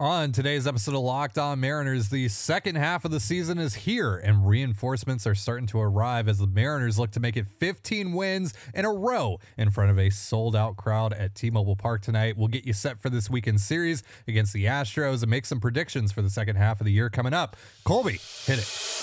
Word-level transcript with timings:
On 0.00 0.32
today's 0.32 0.66
episode 0.66 0.96
of 0.96 1.02
Locked 1.02 1.38
On 1.38 1.60
Mariners, 1.60 2.08
the 2.08 2.26
second 2.26 2.74
half 2.74 3.04
of 3.04 3.12
the 3.12 3.20
season 3.20 3.60
is 3.60 3.74
here 3.74 4.16
and 4.16 4.44
reinforcements 4.44 5.24
are 5.24 5.36
starting 5.36 5.68
to 5.68 5.78
arrive 5.78 6.28
as 6.28 6.38
the 6.38 6.48
Mariners 6.48 6.98
look 6.98 7.12
to 7.12 7.20
make 7.20 7.36
it 7.36 7.46
15 7.46 8.12
wins 8.12 8.52
in 8.74 8.84
a 8.84 8.92
row 8.92 9.38
in 9.56 9.70
front 9.70 9.92
of 9.92 9.98
a 10.00 10.10
sold 10.10 10.56
out 10.56 10.76
crowd 10.76 11.12
at 11.12 11.36
T 11.36 11.48
Mobile 11.48 11.76
Park 11.76 12.02
tonight. 12.02 12.36
We'll 12.36 12.48
get 12.48 12.66
you 12.66 12.72
set 12.72 12.98
for 12.98 13.08
this 13.08 13.30
weekend 13.30 13.60
series 13.60 14.02
against 14.26 14.52
the 14.52 14.64
Astros 14.64 15.22
and 15.22 15.30
make 15.30 15.46
some 15.46 15.60
predictions 15.60 16.10
for 16.10 16.22
the 16.22 16.30
second 16.30 16.56
half 16.56 16.80
of 16.80 16.86
the 16.86 16.92
year 16.92 17.08
coming 17.08 17.32
up. 17.32 17.56
Colby, 17.84 18.18
hit 18.46 18.58
it. 18.58 19.00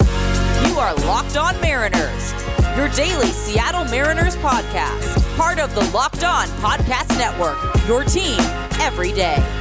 You 0.68 0.78
are 0.78 0.94
Locked 1.06 1.38
On 1.38 1.60
Mariners, 1.62 2.34
your 2.76 2.90
daily 2.90 3.28
Seattle 3.28 3.86
Mariners 3.86 4.36
podcast, 4.36 5.38
part 5.38 5.58
of 5.58 5.74
the 5.74 5.90
Locked 5.92 6.26
On 6.26 6.48
Podcast 6.60 7.18
Network, 7.18 7.58
your 7.88 8.04
team 8.04 8.38
every 8.82 9.14
day. 9.14 9.61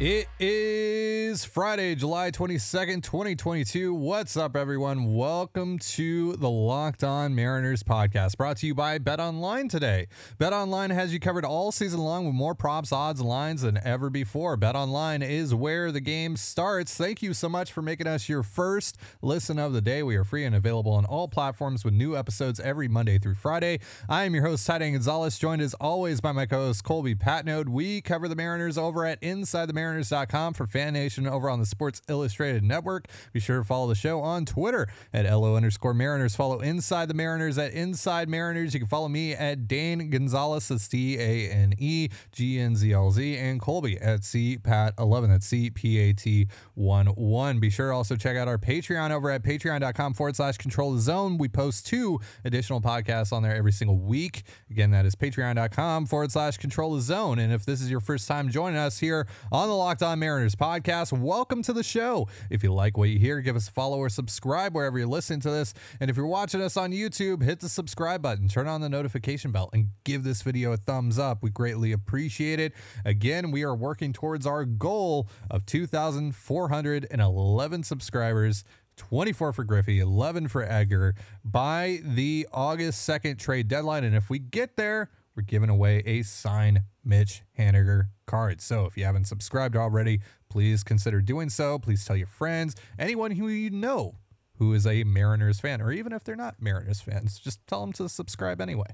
It 0.00 0.26
is 0.40 1.03
Friday, 1.42 1.96
July 1.96 2.30
22nd, 2.30 3.02
2022. 3.02 3.92
What's 3.92 4.36
up, 4.36 4.54
everyone? 4.54 5.14
Welcome 5.14 5.80
to 5.80 6.36
the 6.36 6.48
Locked 6.48 7.02
On 7.02 7.34
Mariners 7.34 7.82
podcast, 7.82 8.36
brought 8.36 8.58
to 8.58 8.66
you 8.68 8.74
by 8.74 8.98
Bet 8.98 9.18
Online 9.18 9.66
today. 9.66 10.06
Bet 10.38 10.52
Online 10.52 10.90
has 10.90 11.12
you 11.12 11.18
covered 11.18 11.44
all 11.44 11.72
season 11.72 11.98
long 11.98 12.26
with 12.26 12.34
more 12.34 12.54
props, 12.54 12.92
odds, 12.92 13.18
and 13.18 13.28
lines 13.28 13.62
than 13.62 13.80
ever 13.82 14.10
before. 14.10 14.56
Bet 14.56 14.76
Online 14.76 15.22
is 15.22 15.52
where 15.52 15.90
the 15.90 16.00
game 16.00 16.36
starts. 16.36 16.96
Thank 16.96 17.22
you 17.22 17.34
so 17.34 17.48
much 17.48 17.72
for 17.72 17.82
making 17.82 18.06
us 18.06 18.28
your 18.28 18.44
first 18.44 18.96
listen 19.20 19.58
of 19.58 19.72
the 19.72 19.80
day. 19.80 20.04
We 20.04 20.14
are 20.14 20.24
free 20.24 20.44
and 20.44 20.54
available 20.54 20.92
on 20.92 21.04
all 21.04 21.26
platforms 21.26 21.84
with 21.84 21.94
new 21.94 22.16
episodes 22.16 22.60
every 22.60 22.86
Monday 22.86 23.18
through 23.18 23.34
Friday. 23.34 23.80
I 24.08 24.22
am 24.22 24.34
your 24.34 24.44
host, 24.44 24.66
Titan 24.66 24.92
Gonzalez, 24.92 25.38
joined 25.38 25.62
as 25.62 25.74
always 25.80 26.20
by 26.20 26.30
my 26.30 26.46
co 26.46 26.66
host, 26.66 26.84
Colby 26.84 27.16
Patnode. 27.16 27.70
We 27.70 28.02
cover 28.02 28.28
the 28.28 28.36
Mariners 28.36 28.78
over 28.78 29.04
at 29.04 29.20
Inside 29.20 29.66
the 29.66 29.72
Mariners 29.72 30.10
for 30.10 30.66
Fan 30.66 30.92
Nation 30.92 31.23
over 31.26 31.48
on 31.50 31.60
the 31.60 31.66
Sports 31.66 32.02
Illustrated 32.08 32.62
Network. 32.62 33.06
Be 33.32 33.40
sure 33.40 33.58
to 33.58 33.64
follow 33.64 33.88
the 33.88 33.94
show 33.94 34.20
on 34.20 34.44
Twitter 34.44 34.88
at 35.12 35.24
LO 35.24 35.56
underscore 35.56 35.94
Mariners. 35.94 36.36
Follow 36.36 36.60
Inside 36.60 37.08
the 37.08 37.14
Mariners 37.14 37.58
at 37.58 37.72
Inside 37.72 38.28
Mariners. 38.28 38.74
You 38.74 38.80
can 38.80 38.88
follow 38.88 39.08
me 39.08 39.32
at 39.32 39.66
Dane 39.68 40.10
Gonzalez, 40.10 40.68
that's 40.68 40.88
D 40.88 41.18
A 41.18 41.50
N 41.50 41.74
E 41.78 42.08
G 42.32 42.58
N 42.58 42.76
Z 42.76 42.92
L 42.92 43.10
Z, 43.10 43.36
and 43.36 43.60
Colby 43.60 43.98
at 43.98 44.24
C 44.24 44.58
Pat 44.58 44.94
11. 44.98 45.30
that's 45.30 45.46
C 45.46 45.70
P 45.70 45.98
A 45.98 46.12
T 46.12 46.48
1 46.74 47.06
1. 47.06 47.60
Be 47.60 47.70
sure 47.70 47.90
to 47.90 47.94
also 47.94 48.16
check 48.16 48.36
out 48.36 48.48
our 48.48 48.58
Patreon 48.58 49.10
over 49.10 49.30
at 49.30 49.42
patreon.com 49.42 50.14
forward 50.14 50.36
slash 50.36 50.56
control 50.58 50.92
the 50.92 51.00
zone. 51.00 51.38
We 51.38 51.48
post 51.48 51.86
two 51.86 52.20
additional 52.44 52.80
podcasts 52.80 53.32
on 53.32 53.42
there 53.42 53.54
every 53.54 53.72
single 53.72 53.98
week. 53.98 54.42
Again, 54.70 54.90
that 54.90 55.06
is 55.06 55.14
patreon.com 55.14 56.06
forward 56.06 56.32
slash 56.32 56.56
control 56.56 56.94
the 56.94 57.00
zone. 57.00 57.38
And 57.38 57.52
if 57.52 57.64
this 57.64 57.80
is 57.80 57.90
your 57.90 58.00
first 58.00 58.28
time 58.28 58.50
joining 58.50 58.78
us 58.78 58.98
here 58.98 59.26
on 59.52 59.68
the 59.68 59.74
Locked 59.74 60.02
On 60.02 60.18
Mariners 60.18 60.54
podcast. 60.54 61.12
Welcome 61.14 61.62
to 61.62 61.72
the 61.72 61.84
show. 61.84 62.26
If 62.50 62.64
you 62.64 62.72
like 62.72 62.96
what 62.96 63.08
you 63.08 63.20
hear, 63.20 63.40
give 63.40 63.54
us 63.54 63.68
a 63.68 63.70
follow 63.70 63.98
or 63.98 64.08
subscribe 64.08 64.74
wherever 64.74 64.98
you're 64.98 65.06
listening 65.06 65.38
to 65.40 65.50
this. 65.50 65.72
And 66.00 66.10
if 66.10 66.16
you're 66.16 66.26
watching 66.26 66.60
us 66.60 66.76
on 66.76 66.90
YouTube, 66.90 67.44
hit 67.44 67.60
the 67.60 67.68
subscribe 67.68 68.20
button, 68.20 68.48
turn 68.48 68.66
on 68.66 68.80
the 68.80 68.88
notification 68.88 69.52
bell, 69.52 69.70
and 69.72 69.90
give 70.02 70.24
this 70.24 70.42
video 70.42 70.72
a 70.72 70.76
thumbs 70.76 71.16
up. 71.16 71.40
We 71.40 71.50
greatly 71.50 71.92
appreciate 71.92 72.58
it. 72.58 72.72
Again, 73.04 73.52
we 73.52 73.62
are 73.62 73.76
working 73.76 74.12
towards 74.12 74.44
our 74.44 74.64
goal 74.64 75.28
of 75.48 75.64
2,411 75.66 77.82
subscribers. 77.84 78.64
24 78.96 79.52
for 79.52 79.64
Griffey, 79.64 80.00
11 80.00 80.48
for 80.48 80.62
Edgar 80.62 81.14
by 81.44 82.00
the 82.02 82.48
August 82.52 83.08
2nd 83.08 83.38
trade 83.38 83.68
deadline. 83.68 84.02
And 84.02 84.16
if 84.16 84.30
we 84.30 84.40
get 84.40 84.76
there, 84.76 85.10
we're 85.36 85.42
giving 85.42 85.70
away 85.70 86.02
a 86.06 86.22
signed 86.22 86.82
Mitch 87.04 87.42
Haniger 87.58 88.08
card. 88.26 88.60
So 88.60 88.86
if 88.86 88.96
you 88.96 89.04
haven't 89.04 89.26
subscribed 89.26 89.76
already, 89.76 90.20
please 90.48 90.84
consider 90.84 91.20
doing 91.20 91.48
so. 91.48 91.78
Please 91.78 92.04
tell 92.04 92.16
your 92.16 92.26
friends, 92.26 92.74
anyone 92.98 93.32
who 93.32 93.48
you 93.48 93.70
know 93.70 94.16
who 94.58 94.72
is 94.72 94.86
a 94.86 95.02
Mariners 95.04 95.58
fan, 95.58 95.80
or 95.80 95.92
even 95.92 96.12
if 96.12 96.22
they're 96.22 96.36
not 96.36 96.60
Mariners 96.60 97.00
fans, 97.00 97.38
just 97.38 97.66
tell 97.66 97.80
them 97.80 97.92
to 97.94 98.08
subscribe 98.08 98.60
anyway. 98.60 98.86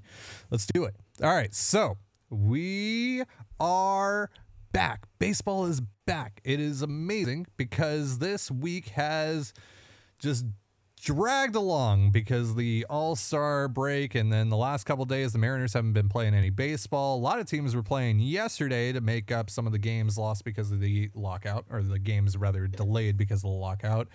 Let's 0.50 0.66
do 0.66 0.84
it. 0.84 0.96
All 1.22 1.34
right. 1.34 1.54
So 1.54 1.98
we 2.30 3.22
are 3.58 4.30
back. 4.72 5.06
Baseball 5.18 5.66
is 5.66 5.82
back. 6.06 6.40
It 6.44 6.60
is 6.60 6.80
amazing 6.80 7.46
because 7.56 8.18
this 8.18 8.50
week 8.50 8.88
has 8.90 9.52
just 10.18 10.46
dragged 11.00 11.56
along 11.56 12.10
because 12.10 12.54
the 12.54 12.86
All 12.88 13.16
Star 13.16 13.68
break 13.68 14.14
and 14.14 14.32
then 14.32 14.48
the 14.48 14.56
last 14.56 14.84
couple 14.84 15.04
days, 15.04 15.32
the 15.32 15.38
Mariners 15.38 15.72
haven't 15.72 15.92
been 15.92 16.08
playing 16.08 16.34
any 16.34 16.50
baseball. 16.50 17.16
A 17.16 17.20
lot 17.20 17.38
of 17.38 17.46
teams 17.46 17.74
were 17.74 17.82
playing 17.82 18.20
yesterday 18.20 18.92
to 18.92 19.00
make 19.00 19.32
up 19.32 19.50
some 19.50 19.66
of 19.66 19.72
the 19.72 19.78
games 19.78 20.16
lost 20.18 20.44
because 20.44 20.70
of 20.70 20.80
the 20.80 21.10
lockout, 21.14 21.64
or 21.70 21.82
the 21.82 21.98
games 21.98 22.36
rather 22.36 22.66
delayed 22.66 23.16
because 23.16 23.38
of 23.38 23.50
the 23.50 23.56
lockout. 23.56 24.08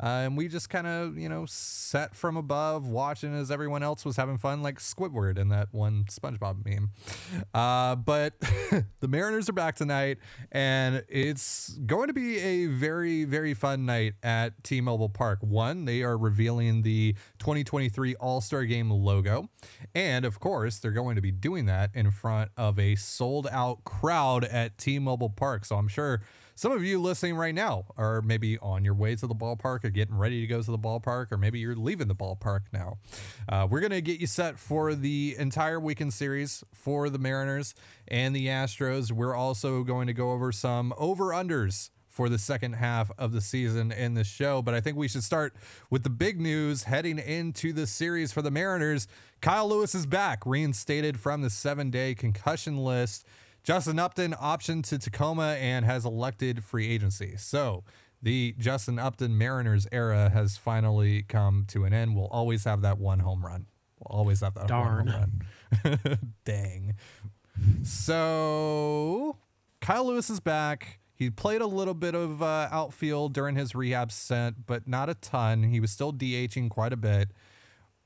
Uh, 0.00 0.24
and 0.24 0.36
we 0.36 0.48
just 0.48 0.68
kind 0.68 0.86
of, 0.86 1.16
you 1.16 1.28
know, 1.28 1.44
sat 1.46 2.14
from 2.14 2.36
above 2.36 2.86
watching 2.86 3.34
as 3.34 3.50
everyone 3.50 3.82
else 3.82 4.04
was 4.04 4.16
having 4.16 4.38
fun, 4.38 4.62
like 4.62 4.78
Squidward 4.78 5.38
in 5.38 5.48
that 5.48 5.68
one 5.72 6.04
SpongeBob 6.04 6.64
meme. 6.64 6.90
Uh, 7.54 7.94
but 7.96 8.34
the 9.00 9.08
Mariners 9.08 9.48
are 9.48 9.52
back 9.52 9.76
tonight, 9.76 10.18
and 10.50 11.04
it's 11.08 11.78
going 11.86 12.08
to 12.08 12.14
be 12.14 12.38
a 12.38 12.66
very, 12.66 13.24
very 13.24 13.54
fun 13.54 13.86
night 13.86 14.14
at 14.22 14.62
T 14.64 14.80
Mobile 14.80 15.08
Park. 15.08 15.38
One, 15.42 15.84
they 15.84 16.02
are 16.02 16.16
revealing 16.16 16.82
the 16.82 17.14
2023 17.38 18.14
All 18.16 18.40
Star 18.40 18.64
Game 18.64 18.90
logo. 18.90 19.48
And 19.94 20.24
of 20.24 20.40
course, 20.40 20.78
they're 20.78 20.90
going 20.90 21.16
to 21.16 21.22
be 21.22 21.30
doing 21.32 21.66
that 21.66 21.90
in 21.94 22.10
front 22.10 22.50
of 22.56 22.78
a 22.78 22.96
sold 22.96 23.46
out 23.50 23.84
crowd 23.84 24.44
at 24.44 24.78
T 24.78 24.98
Mobile 24.98 25.30
Park. 25.30 25.64
So 25.64 25.76
I'm 25.76 25.88
sure 25.88 26.22
some 26.62 26.70
of 26.70 26.84
you 26.84 27.00
listening 27.00 27.34
right 27.34 27.56
now 27.56 27.84
are 27.96 28.22
maybe 28.22 28.56
on 28.58 28.84
your 28.84 28.94
way 28.94 29.16
to 29.16 29.26
the 29.26 29.34
ballpark 29.34 29.84
or 29.84 29.90
getting 29.90 30.16
ready 30.16 30.40
to 30.40 30.46
go 30.46 30.62
to 30.62 30.70
the 30.70 30.78
ballpark, 30.78 31.32
or 31.32 31.36
maybe 31.36 31.58
you're 31.58 31.74
leaving 31.74 32.06
the 32.06 32.14
ballpark 32.14 32.60
now. 32.72 32.98
Uh, 33.48 33.66
we're 33.68 33.80
going 33.80 33.90
to 33.90 34.00
get 34.00 34.20
you 34.20 34.28
set 34.28 34.60
for 34.60 34.94
the 34.94 35.34
entire 35.40 35.80
weekend 35.80 36.14
series 36.14 36.62
for 36.72 37.10
the 37.10 37.18
Mariners 37.18 37.74
and 38.06 38.32
the 38.32 38.46
Astros. 38.46 39.10
We're 39.10 39.34
also 39.34 39.82
going 39.82 40.06
to 40.06 40.12
go 40.12 40.30
over 40.30 40.52
some 40.52 40.94
over 40.96 41.30
unders 41.30 41.90
for 42.08 42.28
the 42.28 42.38
second 42.38 42.74
half 42.74 43.10
of 43.18 43.32
the 43.32 43.40
season 43.40 43.90
in 43.90 44.14
the 44.14 44.22
show. 44.22 44.62
But 44.62 44.74
I 44.74 44.80
think 44.80 44.96
we 44.96 45.08
should 45.08 45.24
start 45.24 45.56
with 45.90 46.04
the 46.04 46.10
big 46.10 46.40
news 46.40 46.84
heading 46.84 47.18
into 47.18 47.72
the 47.72 47.88
series 47.88 48.32
for 48.32 48.40
the 48.40 48.52
Mariners. 48.52 49.08
Kyle 49.40 49.68
Lewis 49.68 49.96
is 49.96 50.06
back, 50.06 50.46
reinstated 50.46 51.18
from 51.18 51.42
the 51.42 51.50
seven 51.50 51.90
day 51.90 52.14
concussion 52.14 52.76
list. 52.76 53.26
Justin 53.62 53.98
Upton 53.98 54.32
optioned 54.32 54.84
to 54.88 54.98
Tacoma 54.98 55.56
and 55.60 55.84
has 55.84 56.04
elected 56.04 56.64
free 56.64 56.90
agency. 56.90 57.34
So 57.36 57.84
the 58.20 58.54
Justin 58.58 58.98
Upton 58.98 59.38
Mariners 59.38 59.86
era 59.92 60.30
has 60.30 60.56
finally 60.56 61.22
come 61.22 61.64
to 61.68 61.84
an 61.84 61.92
end. 61.92 62.16
We'll 62.16 62.26
always 62.26 62.64
have 62.64 62.82
that 62.82 62.98
one 62.98 63.20
home 63.20 63.44
run. 63.44 63.66
We'll 63.98 64.18
always 64.18 64.40
have 64.40 64.54
that 64.54 64.66
Darn. 64.66 65.06
one 65.06 65.06
home 65.06 65.40
run. 65.84 66.20
Dang. 66.44 66.94
So 67.82 69.36
Kyle 69.80 70.06
Lewis 70.06 70.30
is 70.30 70.40
back. 70.40 70.98
He 71.14 71.30
played 71.30 71.60
a 71.60 71.66
little 71.66 71.94
bit 71.94 72.16
of 72.16 72.42
uh, 72.42 72.68
outfield 72.72 73.32
during 73.32 73.54
his 73.54 73.74
rehab 73.76 74.10
stint, 74.10 74.66
but 74.66 74.88
not 74.88 75.08
a 75.08 75.14
ton. 75.14 75.64
He 75.64 75.78
was 75.78 75.92
still 75.92 76.12
DHing 76.12 76.68
quite 76.68 76.92
a 76.92 76.96
bit. 76.96 77.30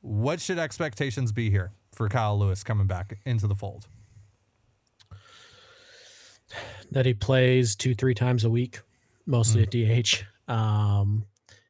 What 0.02 0.40
should 0.40 0.58
expectations 0.58 1.32
be 1.32 1.50
here 1.50 1.72
for 1.92 2.08
Kyle 2.10 2.38
Lewis 2.38 2.62
coming 2.62 2.86
back 2.86 3.18
into 3.24 3.46
the 3.46 3.54
fold? 3.54 3.86
That 6.90 7.06
he 7.06 7.14
plays 7.14 7.76
two, 7.76 7.94
three 7.94 8.14
times 8.14 8.44
a 8.44 8.50
week, 8.50 8.80
mostly 9.26 9.66
mm. 9.66 9.92
at 9.92 10.24
DH. 10.48 10.50
Um, 10.50 11.24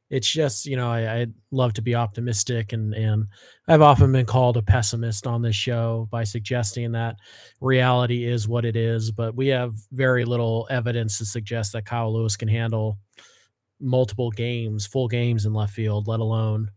it's 0.08 0.30
just, 0.30 0.66
you 0.66 0.76
know, 0.76 0.88
I, 0.90 1.20
I 1.20 1.26
love 1.50 1.72
to 1.74 1.82
be 1.82 1.96
optimistic 1.96 2.72
and, 2.72 2.94
and 2.94 3.26
I've 3.66 3.82
often 3.82 4.12
been 4.12 4.26
called 4.26 4.56
a 4.56 4.62
pessimist 4.62 5.26
on 5.26 5.42
this 5.42 5.56
show 5.56 6.06
by 6.10 6.22
suggesting 6.22 6.92
that 6.92 7.16
reality 7.60 8.24
is 8.24 8.46
what 8.46 8.64
it 8.64 8.76
is, 8.76 9.10
but 9.10 9.34
we 9.34 9.48
have 9.48 9.74
very 9.90 10.24
little 10.24 10.68
evidence 10.70 11.18
to 11.18 11.24
suggest 11.24 11.72
that 11.72 11.86
Kyle 11.86 12.12
Lewis 12.14 12.36
can 12.36 12.48
handle 12.48 12.98
multiple 13.80 14.30
games, 14.30 14.86
full 14.86 15.08
games 15.08 15.44
in 15.44 15.52
left 15.52 15.72
field, 15.72 16.06
let 16.06 16.20
alone 16.20 16.70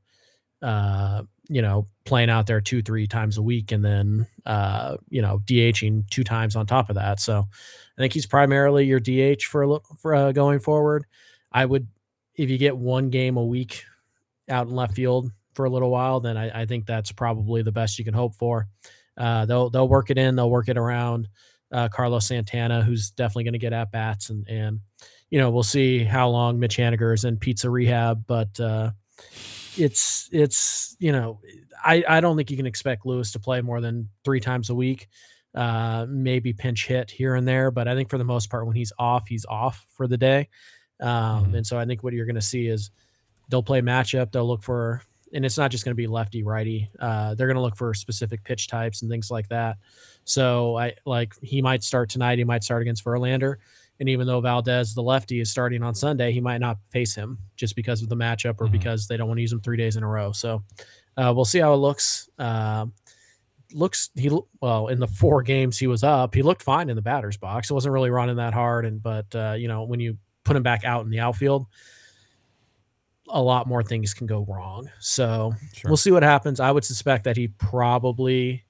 uh, 0.61 1.23
you 1.49 1.61
know, 1.61 1.87
playing 2.09 2.31
out 2.31 2.47
there 2.47 2.59
two, 2.59 2.81
three 2.81 3.05
times 3.05 3.37
a 3.37 3.41
week 3.41 3.71
and 3.71 3.85
then, 3.85 4.25
uh, 4.43 4.97
you 5.09 5.21
know, 5.21 5.39
DHing 5.45 6.09
two 6.09 6.23
times 6.23 6.55
on 6.55 6.65
top 6.65 6.89
of 6.89 6.95
that. 6.95 7.19
So 7.19 7.45
I 7.47 8.01
think 8.01 8.13
he's 8.13 8.25
primarily 8.25 8.85
your 8.85 8.99
DH 8.99 9.43
for, 9.43 9.61
a, 9.63 9.79
for 10.01 10.15
uh, 10.15 10.31
going 10.31 10.59
forward. 10.59 11.05
I 11.51 11.63
would, 11.63 11.87
if 12.33 12.49
you 12.49 12.57
get 12.57 12.75
one 12.75 13.11
game 13.11 13.37
a 13.37 13.45
week 13.45 13.83
out 14.49 14.67
in 14.67 14.75
left 14.75 14.95
field 14.95 15.31
for 15.53 15.65
a 15.65 15.69
little 15.69 15.91
while, 15.91 16.19
then 16.19 16.35
I, 16.35 16.61
I 16.61 16.65
think 16.65 16.87
that's 16.87 17.11
probably 17.11 17.61
the 17.61 17.71
best 17.71 17.99
you 17.99 18.05
can 18.05 18.15
hope 18.15 18.33
for. 18.33 18.67
Uh, 19.15 19.45
they'll, 19.45 19.69
they'll 19.69 19.87
work 19.87 20.09
it 20.09 20.17
in, 20.17 20.35
they'll 20.35 20.49
work 20.49 20.67
it 20.67 20.79
around 20.79 21.29
uh, 21.71 21.89
Carlos 21.89 22.25
Santana, 22.25 22.81
who's 22.81 23.11
definitely 23.11 23.43
going 23.43 23.53
to 23.53 23.59
get 23.59 23.71
at 23.71 23.91
bats 23.91 24.31
and, 24.31 24.47
and, 24.49 24.79
you 25.29 25.37
know, 25.37 25.51
we'll 25.51 25.61
see 25.61 26.03
how 26.03 26.27
long 26.29 26.59
Mitch 26.59 26.77
Haniger 26.77 27.13
is 27.13 27.23
in 27.23 27.37
pizza 27.37 27.69
rehab, 27.69 28.23
but, 28.25 28.59
uh, 28.59 28.89
it's 29.79 30.29
it's 30.31 30.95
you 30.99 31.11
know 31.11 31.39
I 31.83 32.03
I 32.07 32.19
don't 32.19 32.35
think 32.37 32.51
you 32.51 32.57
can 32.57 32.65
expect 32.65 33.05
Lewis 33.05 33.31
to 33.31 33.39
play 33.39 33.61
more 33.61 33.81
than 33.81 34.09
three 34.23 34.39
times 34.39 34.69
a 34.69 34.75
week. 34.75 35.07
uh, 35.55 36.05
maybe 36.07 36.53
pinch 36.53 36.85
hit 36.85 37.09
here 37.09 37.33
and 37.33 37.47
there. 37.47 37.71
But 37.71 37.87
I 37.87 37.95
think 37.95 38.11
for 38.11 38.19
the 38.19 38.23
most 38.23 38.51
part, 38.51 38.67
when 38.67 38.75
he's 38.75 38.93
off, 38.99 39.27
he's 39.27 39.47
off 39.49 39.83
for 39.89 40.07
the 40.07 40.15
day. 40.15 40.47
Um, 40.99 41.47
Mhm. 41.53 41.57
And 41.57 41.67
so 41.67 41.79
I 41.79 41.85
think 41.85 42.03
what 42.03 42.13
you're 42.13 42.27
going 42.27 42.35
to 42.35 42.41
see 42.41 42.67
is 42.67 42.91
they'll 43.49 43.63
play 43.63 43.81
matchup. 43.81 44.31
They'll 44.31 44.47
look 44.47 44.61
for, 44.61 45.01
and 45.33 45.43
it's 45.43 45.57
not 45.57 45.71
just 45.71 45.83
going 45.83 45.93
to 45.93 45.97
be 45.97 46.05
lefty 46.05 46.43
righty. 46.43 46.91
Uh, 46.99 47.33
they're 47.33 47.47
going 47.47 47.55
to 47.55 47.63
look 47.63 47.75
for 47.75 47.95
specific 47.95 48.43
pitch 48.43 48.67
types 48.67 49.01
and 49.01 49.09
things 49.09 49.31
like 49.31 49.47
that. 49.49 49.77
So 50.23 50.77
I 50.77 50.93
like 51.03 51.33
he 51.41 51.63
might 51.63 51.81
start 51.83 52.11
tonight. 52.11 52.37
He 52.37 52.43
might 52.43 52.63
start 52.63 52.83
against 52.83 53.03
Verlander. 53.03 53.55
And 53.99 54.07
even 54.09 54.25
though 54.27 54.39
Valdez, 54.41 54.93
the 54.95 55.03
lefty, 55.03 55.39
is 55.41 55.51
starting 55.51 55.83
on 55.83 55.93
Sunday, 55.93 56.31
he 56.31 56.39
might 56.39 56.59
not 56.59 56.77
face 56.89 57.13
him 57.15 57.37
just 57.57 57.75
because 57.75 58.01
of 58.01 58.07
the 58.09 58.15
matchup 58.15 58.55
or 58.61 58.67
Mhm. 58.67 58.71
because 58.71 59.07
they 59.07 59.17
don't 59.17 59.27
want 59.27 59.37
to 59.39 59.41
use 59.41 59.51
him 59.51 59.59
three 59.61 59.75
days 59.77 59.95
in 59.97 60.03
a 60.03 60.07
row. 60.07 60.31
So 60.31 60.63
uh, 61.17 61.33
we'll 61.35 61.43
see 61.45 61.59
how 61.59 61.73
it 61.73 61.77
looks. 61.77 62.29
Uh, 62.39 62.85
looks 63.73 64.09
he 64.15 64.31
well 64.61 64.87
in 64.87 64.99
the 64.99 65.05
four 65.07 65.43
games 65.43 65.77
he 65.77 65.85
was 65.85 66.03
up, 66.03 66.33
he 66.33 66.41
looked 66.41 66.63
fine 66.63 66.89
in 66.89 66.95
the 66.95 67.01
batter's 67.01 67.37
box. 67.37 67.69
It 67.69 67.73
wasn't 67.73 67.93
really 67.93 68.09
running 68.09 68.37
that 68.37 68.53
hard, 68.53 68.85
and 68.85 69.03
but 69.03 69.27
uh, 69.35 69.55
you 69.57 69.67
know 69.67 69.83
when 69.83 69.99
you 69.99 70.17
put 70.43 70.55
him 70.55 70.63
back 70.63 70.85
out 70.85 71.03
in 71.05 71.11
the 71.11 71.19
outfield, 71.19 71.67
a 73.27 73.41
lot 73.41 73.67
more 73.67 73.83
things 73.83 74.13
can 74.13 74.25
go 74.27 74.45
wrong. 74.49 74.89
So 74.99 75.53
Sure. 75.73 75.89
we'll 75.89 75.97
see 75.97 76.09
what 76.11 76.23
happens. 76.23 76.59
I 76.59 76.71
would 76.71 76.83
suspect 76.85 77.25
that 77.25 77.37
he 77.37 77.47
probably. 77.49 78.63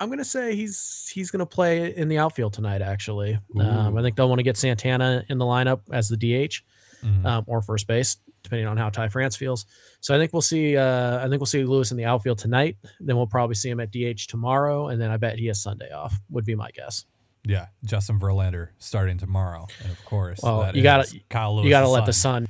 I'm 0.00 0.08
gonna 0.10 0.24
say 0.24 0.54
he's 0.54 1.10
he's 1.12 1.30
gonna 1.30 1.46
play 1.46 1.94
in 1.96 2.08
the 2.08 2.18
outfield 2.18 2.52
tonight. 2.52 2.82
Actually, 2.82 3.38
um, 3.58 3.96
I 3.96 4.02
think 4.02 4.16
they'll 4.16 4.28
want 4.28 4.38
to 4.38 4.42
get 4.44 4.56
Santana 4.56 5.24
in 5.28 5.38
the 5.38 5.44
lineup 5.44 5.80
as 5.92 6.08
the 6.08 6.16
DH 6.16 6.62
Mhm. 7.02 7.24
um, 7.26 7.44
or 7.46 7.60
first 7.62 7.86
base, 7.86 8.16
depending 8.42 8.66
on 8.66 8.76
how 8.78 8.88
Ty 8.90 9.08
France 9.08 9.36
feels. 9.36 9.66
So 10.00 10.14
I 10.14 10.18
think 10.18 10.32
we'll 10.32 10.42
see. 10.42 10.76
Uh, 10.76 11.18
I 11.24 11.28
think 11.28 11.40
we'll 11.40 11.46
see 11.46 11.62
Lewis 11.64 11.90
in 11.90 11.96
the 11.96 12.04
outfield 12.06 12.38
tonight. 12.38 12.76
Then 13.00 13.16
we'll 13.16 13.26
probably 13.26 13.54
see 13.54 13.68
him 13.70 13.80
at 13.80 13.90
DH 13.90 14.26
tomorrow, 14.28 14.88
and 14.88 15.00
then 15.00 15.10
I 15.10 15.16
bet 15.18 15.38
he 15.38 15.46
has 15.46 15.60
Sunday 15.62 15.90
off. 15.92 16.18
Would 16.30 16.44
be 16.44 16.54
my 16.54 16.70
guess. 16.72 17.04
yeah, 17.48 17.66
Justin 17.84 18.18
Verlander 18.18 18.70
starting 18.78 19.18
tomorrow, 19.18 19.68
and 19.82 19.92
of 19.92 20.04
course, 20.04 20.40
Well, 20.42 20.74
you 20.74 20.82
gotta- 20.82 21.20
Kyle 21.28 21.54
Lewis. 21.54 21.64
you 21.64 21.70
got 21.70 21.82
to 21.82 21.88
let 21.88 22.04
the 22.04 22.12
son. 22.12 22.48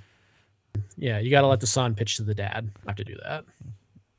Yeah, 0.96 1.18
you 1.18 1.30
got 1.30 1.42
to 1.42 1.46
let 1.48 1.60
the 1.60 1.66
son 1.66 1.94
pitch 1.94 2.16
to 2.16 2.22
the 2.22 2.34
dad. 2.34 2.70
I 2.86 2.90
have 2.90 2.96
to 2.96 3.04
do 3.04 3.16
that. 3.22 3.44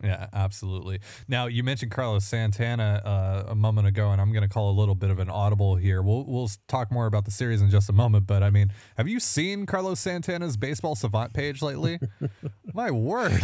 Yeah, 0.04 0.28
absolutely. 0.32 1.00
Now 1.28 1.48
you 1.48 1.64
mentioned 1.64 1.92
Carlos 1.92 2.24
Santana 2.24 3.02
uh, 3.04 3.52
a 3.52 3.56
moment 3.56 3.88
ago, 3.88 4.12
and 4.12 4.22
I'm 4.22 4.32
going 4.32 4.44
to 4.44 4.50
call 4.50 4.70
a 4.70 4.78
little 4.78 4.94
bit 4.94 5.10
of 5.10 5.18
an 5.20 5.30
audible 5.30 5.76
here. 5.76 6.02
We'll 6.04 6.24
we'll 6.26 6.50
talk 6.68 6.92
more 6.92 7.08
about 7.08 7.26
the 7.26 7.32
series 7.32 7.62
in 7.62 7.70
just 7.70 7.90
a 7.90 7.94
moment, 7.94 8.28
but 8.28 8.44
I 8.44 8.52
mean, 8.52 8.72
have 8.98 9.08
you 9.08 9.20
seen 9.20 9.66
Carlos 9.66 10.00
Santana's 10.00 10.56
baseball 10.56 10.96
savant 10.96 11.34
page 11.34 11.62
lately? 11.62 12.00
My 12.74 12.92
word. 12.92 13.42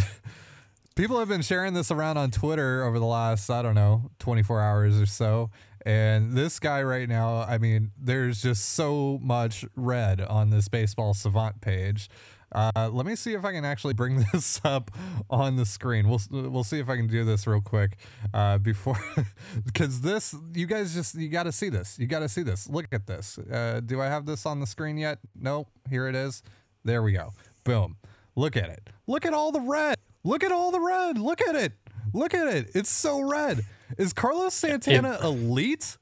People 0.94 1.18
have 1.18 1.26
been 1.26 1.42
sharing 1.42 1.74
this 1.74 1.90
around 1.90 2.18
on 2.18 2.30
Twitter 2.30 2.84
over 2.84 3.00
the 3.00 3.04
last, 3.04 3.50
I 3.50 3.62
don't 3.62 3.74
know, 3.74 4.12
24 4.20 4.60
hours 4.60 5.00
or 5.00 5.06
so. 5.06 5.50
And 5.84 6.36
this 6.36 6.60
guy 6.60 6.84
right 6.84 7.08
now, 7.08 7.40
I 7.40 7.58
mean, 7.58 7.90
there's 8.00 8.40
just 8.40 8.64
so 8.70 9.18
much 9.20 9.64
red 9.74 10.20
on 10.20 10.50
this 10.50 10.68
baseball 10.68 11.12
savant 11.12 11.60
page. 11.60 12.08
Uh, 12.54 12.88
let 12.92 13.04
me 13.04 13.16
see 13.16 13.34
if 13.34 13.44
I 13.44 13.52
can 13.52 13.64
actually 13.64 13.94
bring 13.94 14.24
this 14.32 14.60
up 14.64 14.90
on 15.28 15.56
the 15.56 15.66
screen. 15.66 16.08
We'll 16.08 16.20
we'll 16.30 16.64
see 16.64 16.78
if 16.78 16.88
I 16.88 16.96
can 16.96 17.06
do 17.06 17.24
this 17.24 17.46
real 17.46 17.60
quick 17.60 17.96
uh, 18.32 18.58
before, 18.58 18.98
because 19.66 20.00
this 20.00 20.34
you 20.54 20.66
guys 20.66 20.94
just 20.94 21.14
you 21.16 21.28
got 21.28 21.44
to 21.44 21.52
see 21.52 21.68
this. 21.68 21.98
You 21.98 22.06
got 22.06 22.20
to 22.20 22.28
see 22.28 22.42
this. 22.42 22.68
Look 22.68 22.86
at 22.92 23.06
this. 23.06 23.38
Uh, 23.38 23.80
do 23.84 24.00
I 24.00 24.06
have 24.06 24.26
this 24.26 24.46
on 24.46 24.60
the 24.60 24.66
screen 24.66 24.96
yet? 24.96 25.18
No. 25.38 25.66
Here 25.90 26.08
it 26.08 26.14
is. 26.14 26.42
There 26.84 27.02
we 27.02 27.12
go. 27.12 27.32
Boom. 27.64 27.96
Look 28.36 28.56
at 28.56 28.68
it. 28.68 28.90
Look 29.06 29.24
at 29.24 29.32
all 29.32 29.52
the 29.52 29.60
red. 29.60 29.96
Look 30.22 30.44
at 30.44 30.52
all 30.52 30.70
the 30.70 30.80
red. 30.80 31.18
Look 31.18 31.40
at 31.40 31.54
it. 31.54 31.72
Look 32.12 32.34
at 32.34 32.46
it. 32.46 32.70
It's 32.74 32.90
so 32.90 33.20
red. 33.20 33.64
Is 33.98 34.12
Carlos 34.12 34.54
Santana 34.54 35.18
elite? 35.22 35.96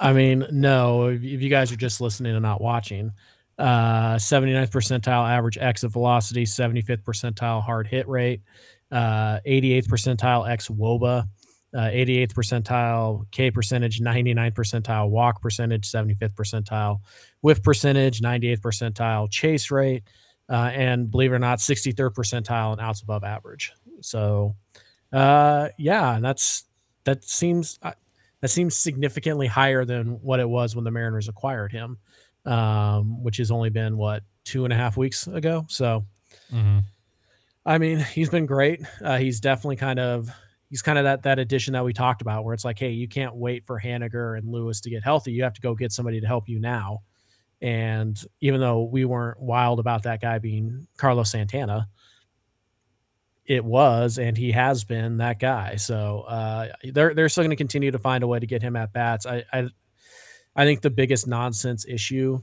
I 0.00 0.12
mean, 0.12 0.46
no. 0.50 1.06
If 1.06 1.22
you 1.22 1.48
guys 1.48 1.70
are 1.72 1.76
just 1.76 2.00
listening 2.00 2.34
and 2.34 2.42
not 2.42 2.60
watching, 2.60 3.12
uh, 3.58 4.16
79th 4.16 4.70
percentile 4.70 5.28
average 5.28 5.58
exit 5.58 5.90
velocity, 5.90 6.44
75th 6.44 7.02
percentile 7.02 7.62
hard 7.62 7.86
hit 7.86 8.08
rate, 8.08 8.42
uh, 8.92 9.40
88th 9.46 9.88
percentile 9.88 10.48
x 10.48 10.68
woba, 10.68 11.28
uh, 11.74 11.78
88th 11.78 12.32
percentile 12.32 13.30
K 13.30 13.50
percentage, 13.50 14.00
99th 14.00 14.54
percentile 14.54 15.10
walk 15.10 15.42
percentage, 15.42 15.90
75th 15.90 16.34
percentile 16.34 17.00
whiff 17.42 17.62
percentage, 17.62 18.20
98th 18.20 18.60
percentile 18.60 19.30
chase 19.30 19.70
rate, 19.70 20.04
uh, 20.48 20.70
and 20.72 21.10
believe 21.10 21.32
it 21.32 21.34
or 21.34 21.38
not, 21.38 21.58
63rd 21.58 22.14
percentile 22.14 22.72
and 22.72 22.80
outs 22.80 23.02
above 23.02 23.24
average. 23.24 23.72
So, 24.00 24.54
uh, 25.12 25.68
yeah, 25.78 26.16
and 26.16 26.24
that's 26.24 26.64
that 27.04 27.24
seems 27.24 27.78
uh, 27.82 27.92
that 28.40 28.48
seems 28.48 28.76
significantly 28.76 29.46
higher 29.46 29.84
than 29.84 30.22
what 30.22 30.40
it 30.40 30.48
was 30.48 30.76
when 30.76 30.84
the 30.84 30.90
Mariners 30.90 31.28
acquired 31.28 31.72
him, 31.72 31.98
um, 32.48 33.22
which 33.22 33.36
has 33.36 33.50
only 33.50 33.70
been 33.70 33.96
what 33.96 34.22
two 34.44 34.64
and 34.64 34.72
a 34.72 34.76
half 34.76 34.96
weeks 34.96 35.26
ago. 35.26 35.66
So, 35.68 36.04
Mm-hmm. 36.52 36.78
I 37.66 37.78
mean, 37.78 37.98
he's 37.98 38.30
been 38.30 38.46
great. 38.46 38.80
Uh, 39.02 39.18
he's 39.18 39.40
definitely 39.40 39.76
kind 39.76 39.98
of 39.98 40.30
he's 40.70 40.82
kind 40.82 40.98
of 40.98 41.04
that 41.04 41.22
that 41.24 41.38
addition 41.38 41.74
that 41.74 41.84
we 41.84 41.92
talked 41.92 42.22
about, 42.22 42.44
where 42.44 42.54
it's 42.54 42.64
like, 42.64 42.78
hey, 42.78 42.90
you 42.90 43.08
can't 43.08 43.34
wait 43.34 43.66
for 43.66 43.80
Haniger 43.80 44.38
and 44.38 44.48
Lewis 44.48 44.80
to 44.82 44.90
get 44.90 45.02
healthy. 45.02 45.32
You 45.32 45.42
have 45.42 45.54
to 45.54 45.60
go 45.60 45.74
get 45.74 45.92
somebody 45.92 46.20
to 46.20 46.26
help 46.26 46.48
you 46.48 46.58
now. 46.58 47.00
And 47.60 48.18
even 48.40 48.60
though 48.60 48.84
we 48.84 49.04
weren't 49.04 49.40
wild 49.40 49.80
about 49.80 50.04
that 50.04 50.20
guy 50.20 50.38
being 50.38 50.86
Carlos 50.96 51.30
Santana, 51.30 51.88
it 53.44 53.64
was, 53.64 54.18
and 54.18 54.36
he 54.36 54.52
has 54.52 54.84
been 54.84 55.18
that 55.18 55.40
guy. 55.40 55.76
So 55.76 56.20
uh, 56.20 56.68
they're 56.84 57.14
they're 57.14 57.28
still 57.28 57.42
going 57.42 57.50
to 57.50 57.56
continue 57.56 57.90
to 57.90 57.98
find 57.98 58.22
a 58.22 58.26
way 58.26 58.38
to 58.38 58.46
get 58.46 58.62
him 58.62 58.76
at 58.76 58.92
bats. 58.92 59.26
I, 59.26 59.44
I 59.52 59.68
I 60.58 60.64
think 60.64 60.82
the 60.82 60.90
biggest 60.90 61.26
nonsense 61.26 61.86
issue, 61.88 62.40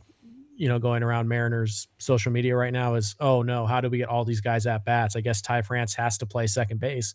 you 0.55 0.67
know, 0.69 0.79
going 0.79 1.03
around 1.03 1.27
Mariners 1.27 1.87
social 1.99 2.31
media 2.31 2.55
right 2.55 2.71
now 2.73 2.95
is, 2.95 3.15
oh 3.19 3.41
no, 3.41 3.65
how 3.67 3.81
do 3.81 3.89
we 3.89 3.97
get 3.97 4.07
all 4.07 4.23
these 4.25 4.41
guys 4.41 4.65
at 4.65 4.85
bats? 4.85 5.15
I 5.15 5.21
guess 5.21 5.41
Ty 5.41 5.61
France 5.63 5.93
has 5.95 6.17
to 6.19 6.25
play 6.25 6.47
second 6.47 6.79
base. 6.79 7.13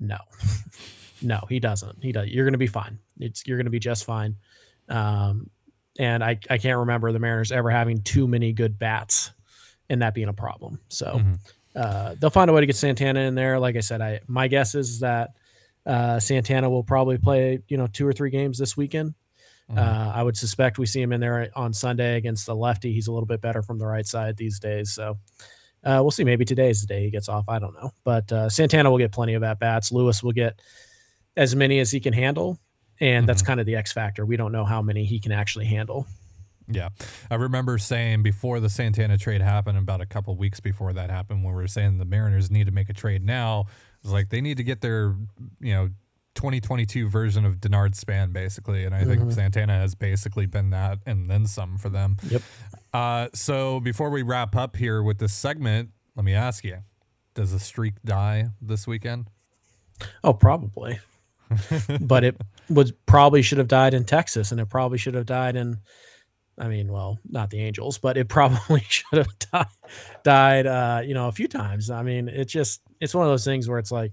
No, 0.00 0.18
no, 1.22 1.40
he 1.48 1.60
doesn't. 1.60 2.02
He 2.02 2.12
does. 2.12 2.28
You're 2.28 2.44
going 2.44 2.54
to 2.54 2.58
be 2.58 2.66
fine. 2.66 2.98
It's 3.20 3.46
you're 3.46 3.56
going 3.56 3.66
to 3.66 3.70
be 3.70 3.78
just 3.78 4.04
fine. 4.04 4.36
Um, 4.88 5.48
and 5.98 6.24
I 6.24 6.38
I 6.50 6.58
can't 6.58 6.78
remember 6.80 7.12
the 7.12 7.18
Mariners 7.20 7.52
ever 7.52 7.70
having 7.70 8.02
too 8.02 8.26
many 8.26 8.52
good 8.52 8.78
bats, 8.78 9.30
and 9.88 10.02
that 10.02 10.14
being 10.14 10.28
a 10.28 10.32
problem. 10.32 10.80
So 10.88 11.20
Mhm. 11.20 11.38
uh, 11.76 12.14
they'll 12.18 12.30
find 12.30 12.50
a 12.50 12.52
way 12.52 12.62
to 12.62 12.66
get 12.66 12.76
Santana 12.76 13.20
in 13.20 13.34
there. 13.36 13.60
Like 13.60 13.76
I 13.76 13.80
said, 13.80 14.00
I 14.00 14.20
my 14.26 14.48
guess 14.48 14.74
is 14.74 15.00
that 15.00 15.34
uh, 15.86 16.18
Santana 16.18 16.68
will 16.68 16.82
probably 16.84 17.18
play 17.18 17.60
you 17.68 17.76
know 17.76 17.86
two 17.86 18.06
or 18.06 18.12
three 18.12 18.30
games 18.30 18.58
this 18.58 18.76
weekend. 18.76 19.14
Mhm. 19.72 19.78
Uh, 19.78 20.12
I 20.14 20.22
would 20.22 20.36
suspect 20.36 20.78
we 20.78 20.86
see 20.86 21.00
him 21.00 21.12
in 21.12 21.20
there 21.20 21.48
on 21.56 21.72
Sunday 21.72 22.16
against 22.16 22.46
the 22.46 22.54
lefty. 22.54 22.92
He's 22.92 23.06
a 23.06 23.12
little 23.12 23.26
bit 23.26 23.40
better 23.40 23.62
from 23.62 23.78
the 23.78 23.86
right 23.86 24.06
side 24.06 24.36
these 24.36 24.58
days, 24.58 24.92
so 24.92 25.18
uh, 25.84 25.98
we'll 26.02 26.10
see. 26.10 26.24
Maybe 26.24 26.44
today's 26.44 26.80
the 26.82 26.86
day 26.86 27.04
he 27.04 27.10
gets 27.10 27.28
off. 27.28 27.48
I 27.48 27.58
don't 27.58 27.74
know, 27.74 27.90
but 28.04 28.30
uh, 28.30 28.48
Santana 28.48 28.90
will 28.90 28.98
get 28.98 29.12
plenty 29.12 29.34
of 29.34 29.42
at 29.42 29.58
bats. 29.58 29.90
Lewis 29.90 30.22
will 30.22 30.32
get 30.32 30.60
as 31.36 31.56
many 31.56 31.78
as 31.78 31.90
he 31.90 32.00
can 32.00 32.12
handle, 32.12 32.58
and 33.00 33.26
that's 33.28 33.42
Mhm. 33.42 33.46
kind 33.46 33.60
of 33.60 33.66
the 33.66 33.76
X 33.76 33.92
factor. 33.92 34.26
We 34.26 34.36
don't 34.36 34.52
know 34.52 34.64
how 34.64 34.82
many 34.82 35.04
he 35.04 35.18
can 35.18 35.32
actually 35.32 35.66
handle. 35.66 36.06
Yeah. 36.68 36.90
I 37.30 37.34
remember 37.34 37.76
saying 37.78 38.22
before 38.22 38.60
the 38.60 38.68
Santana 38.68 39.18
trade 39.18 39.40
happened, 39.40 39.76
about 39.78 40.00
a 40.00 40.06
couple 40.06 40.36
weeks 40.36 40.60
before 40.60 40.92
that 40.92 41.10
happened, 41.10 41.42
when 41.44 41.54
we 41.54 41.60
were 41.60 41.66
saying 41.66 41.98
the 41.98 42.04
Mariners 42.04 42.50
need 42.50 42.66
to 42.66 42.72
make 42.72 42.88
a 42.88 42.92
trade 42.92 43.24
now, 43.24 43.64
it's 44.02 44.12
like 44.12 44.28
they 44.30 44.40
need 44.40 44.58
to 44.58 44.62
get 44.64 44.80
their, 44.80 45.16
you 45.60 45.72
know, 45.74 45.90
2022 46.34 47.08
version 47.08 47.44
of 47.44 47.56
Denard 47.60 47.94
Span, 47.94 48.32
basically. 48.32 48.84
And 48.84 48.94
I 48.94 49.04
think 49.04 49.22
Mhm. 49.22 49.32
Santana 49.32 49.74
has 49.74 49.94
basically 49.94 50.46
been 50.46 50.70
that 50.70 50.98
and 51.06 51.28
then 51.28 51.46
some 51.46 51.78
for 51.78 51.88
them. 51.88 52.16
Yep. 52.22 52.42
Uh, 52.92 53.28
so 53.34 53.80
before 53.80 54.10
we 54.10 54.22
wrap 54.22 54.56
up 54.56 54.76
here 54.76 55.02
with 55.02 55.18
this 55.18 55.32
segment, 55.34 55.90
let 56.16 56.24
me 56.24 56.34
ask 56.34 56.64
you 56.64 56.78
does 57.34 57.52
the 57.52 57.58
streak 57.58 57.94
die 58.04 58.50
this 58.60 58.86
weekend? 58.86 59.28
Oh, 60.22 60.34
probably. 60.34 60.98
but 62.00 62.24
it 62.24 62.36
was 62.68 62.92
probably 63.06 63.42
should 63.42 63.58
have 63.58 63.68
died 63.68 63.94
in 63.94 64.04
Texas, 64.04 64.52
and 64.52 64.60
it 64.60 64.66
probably 64.68 64.98
should 64.98 65.14
have 65.14 65.26
died 65.26 65.56
in. 65.56 65.78
I 66.58 66.68
mean, 66.68 66.92
well, 66.92 67.18
not 67.28 67.48
the 67.50 67.60
Angels, 67.60 67.96
but 67.98 68.16
it 68.18 68.28
probably 68.28 68.80
should 68.88 69.16
have 69.18 69.38
died, 69.38 69.66
died, 70.22 70.66
uh, 70.66 71.00
you 71.04 71.14
know, 71.14 71.28
a 71.28 71.32
few 71.32 71.48
times. 71.48 71.90
I 71.90 72.02
mean, 72.02 72.28
it 72.28 72.46
just 72.46 72.82
it's 73.00 73.14
one 73.14 73.24
of 73.26 73.32
those 73.32 73.44
things 73.44 73.68
where 73.68 73.78
it's 73.78 73.92
like, 73.92 74.12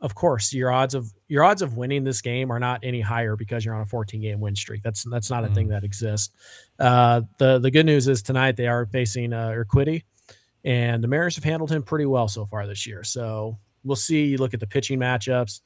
of 0.00 0.14
course, 0.14 0.52
your 0.54 0.72
odds 0.72 0.94
of 0.94 1.12
your 1.28 1.44
odds 1.44 1.62
of 1.62 1.76
winning 1.76 2.04
this 2.04 2.22
game 2.22 2.50
are 2.50 2.58
not 2.58 2.80
any 2.82 3.00
higher 3.00 3.36
because 3.36 3.64
you're 3.64 3.74
on 3.74 3.82
a 3.82 3.86
14 3.86 4.20
game 4.20 4.40
win 4.40 4.56
streak. 4.56 4.82
That's 4.82 5.04
that's 5.04 5.30
not 5.30 5.44
a 5.44 5.48
thing 5.48 5.68
that 5.68 5.84
exists. 5.84 6.30
Uh, 6.78 7.22
the 7.38 7.58
the 7.58 7.70
good 7.70 7.86
news 7.86 8.08
is 8.08 8.22
tonight 8.22 8.56
they 8.56 8.66
are 8.66 8.86
facing 8.86 9.32
uh, 9.32 9.48
Urquidy, 9.48 10.04
and 10.64 11.04
the 11.04 11.08
Mariners 11.08 11.34
have 11.34 11.44
handled 11.44 11.70
him 11.70 11.82
pretty 11.82 12.06
well 12.06 12.28
so 12.28 12.46
far 12.46 12.66
this 12.66 12.86
year. 12.86 13.04
So 13.04 13.58
we'll 13.84 13.96
see. 13.96 14.24
You 14.24 14.38
look 14.38 14.54
at 14.54 14.60
the 14.60 14.66
pitching 14.66 14.98
matchups. 14.98 15.60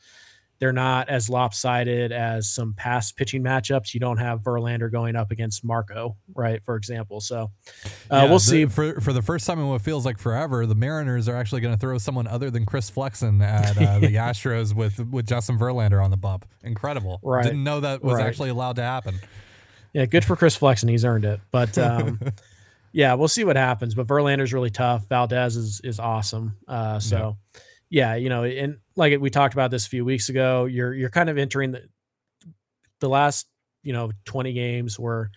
They're 0.60 0.72
not 0.72 1.08
as 1.08 1.28
lopsided 1.28 2.12
as 2.12 2.48
some 2.48 2.74
past 2.74 3.16
pitching 3.16 3.42
matchups. 3.42 3.92
You 3.92 4.00
don't 4.00 4.18
have 4.18 4.40
Verlander 4.40 4.90
going 4.90 5.16
up 5.16 5.30
against 5.30 5.64
Marco, 5.64 6.16
right? 6.34 6.62
For 6.64 6.76
example. 6.76 7.20
So 7.20 7.50
uh, 8.10 8.16
Yeah, 8.16 8.24
we'll 8.24 8.34
the- 8.34 8.40
see. 8.40 8.66
For 8.66 9.00
for 9.00 9.12
the 9.12 9.20
first 9.22 9.46
time 9.46 9.58
in 9.58 9.66
what 9.68 9.82
feels 9.82 10.06
like 10.06 10.18
forever, 10.18 10.64
the 10.66 10.74
Mariners 10.74 11.28
are 11.28 11.36
actually 11.36 11.60
going 11.60 11.74
to 11.74 11.80
throw 11.80 11.98
someone 11.98 12.26
other 12.26 12.50
than 12.50 12.64
Chris 12.66 12.88
Flexen 12.88 13.42
at 13.42 13.76
uh, 13.76 13.98
the 13.98 14.14
Astros 14.14 14.74
with 14.74 14.98
with 15.10 15.26
Justin 15.26 15.58
Verlander 15.58 16.02
on 16.02 16.10
the 16.10 16.16
bump. 16.16 16.46
Incredible. 16.62 17.18
Right. 17.22 17.42
Didn't 17.44 17.64
know 17.64 17.80
that 17.80 18.02
was 18.02 18.14
Right. 18.14 18.26
actually 18.26 18.50
allowed 18.50 18.76
to 18.76 18.82
happen. 18.82 19.18
Yeah, 19.92 20.06
good 20.06 20.24
for 20.24 20.34
Chris 20.36 20.56
Flexen. 20.56 20.88
He's 20.88 21.04
earned 21.04 21.24
it. 21.24 21.40
But 21.50 21.76
um, 21.78 22.20
yeah, 22.92 23.14
we'll 23.14 23.28
see 23.28 23.44
what 23.44 23.56
happens. 23.56 23.94
But 23.94 24.06
Verlander's 24.06 24.52
really 24.52 24.70
tough. 24.70 25.08
Valdez 25.08 25.56
is 25.56 25.80
is 25.82 25.98
awesome. 25.98 26.56
Uh, 26.68 27.00
so 27.00 27.36
yeah. 27.54 27.60
You 27.90 28.28
know, 28.28 28.44
and 28.44 28.78
like 28.96 29.18
we 29.20 29.30
talked 29.30 29.54
about 29.54 29.70
this 29.70 29.86
a 29.86 29.88
few 29.90 30.04
weeks 30.04 30.28
ago, 30.28 30.64
you're 30.64 30.94
you're 30.94 31.10
kind 31.10 31.30
of 31.30 31.38
entering 31.38 31.72
the 31.72 31.82
the 33.00 33.08
last 33.08 33.46
you 33.82 33.92
know 33.92 34.10
20 34.24 34.52
games 34.52 34.98
were 34.98 35.30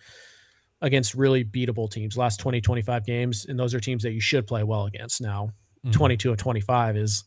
against 0.80 1.14
really 1.14 1.44
beatable 1.44 1.90
teams. 1.90 2.16
Last 2.16 2.38
20 2.40 2.60
25 2.60 3.04
games 3.04 3.46
and 3.48 3.58
those 3.58 3.74
are 3.74 3.80
teams 3.80 4.02
that 4.04 4.12
you 4.12 4.20
should 4.20 4.46
play 4.46 4.62
well 4.62 4.86
against 4.86 5.20
now. 5.20 5.50
Mhm. 5.86 5.92
22 5.92 6.30
of 6.32 6.36
25 6.38 6.96
is 6.96 7.24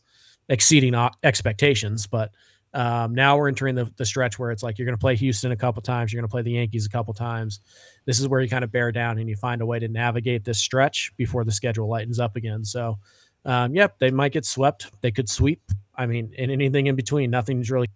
exceeding 0.48 0.94
expectations 1.22 2.06
but 2.06 2.30
um, 2.74 3.14
now 3.14 3.36
we're 3.36 3.48
entering 3.48 3.74
the, 3.74 3.90
the 3.96 4.04
stretch 4.04 4.38
where 4.38 4.50
it's 4.50 4.62
like 4.62 4.78
you're 4.78 4.86
going 4.86 4.96
to 4.96 5.00
play 5.00 5.14
houston 5.14 5.52
a 5.52 5.56
couple 5.56 5.80
times 5.82 6.12
you're 6.12 6.20
going 6.20 6.28
to 6.28 6.32
play 6.32 6.42
the 6.42 6.52
yankees 6.52 6.86
a 6.86 6.90
couple 6.90 7.14
times. 7.14 7.60
This 8.06 8.18
is 8.18 8.28
where 8.28 8.40
you 8.40 8.48
kind 8.48 8.64
of 8.64 8.72
bear 8.72 8.90
down 8.92 9.18
and 9.18 9.28
you 9.28 9.36
find 9.36 9.62
a 9.62 9.66
way 9.66 9.78
to 9.78 9.88
navigate 9.88 10.44
this 10.44 10.58
stretch 10.58 11.12
before 11.16 11.44
the 11.44 11.52
schedule 11.52 11.88
lightens 11.88 12.18
up 12.18 12.36
again. 12.36 12.64
So 12.64 12.98
um, 13.44 13.74
yep 13.74 13.98
they 13.98 14.10
might 14.10 14.32
get 14.32 14.44
swept 14.44 14.90
they 15.00 15.10
could 15.10 15.28
sweep 15.28 15.60
i 15.96 16.06
mean 16.06 16.32
and 16.38 16.50
anything 16.50 16.86
in 16.86 16.94
between 16.96 17.30
nothing's 17.30 17.70
really 17.70 17.88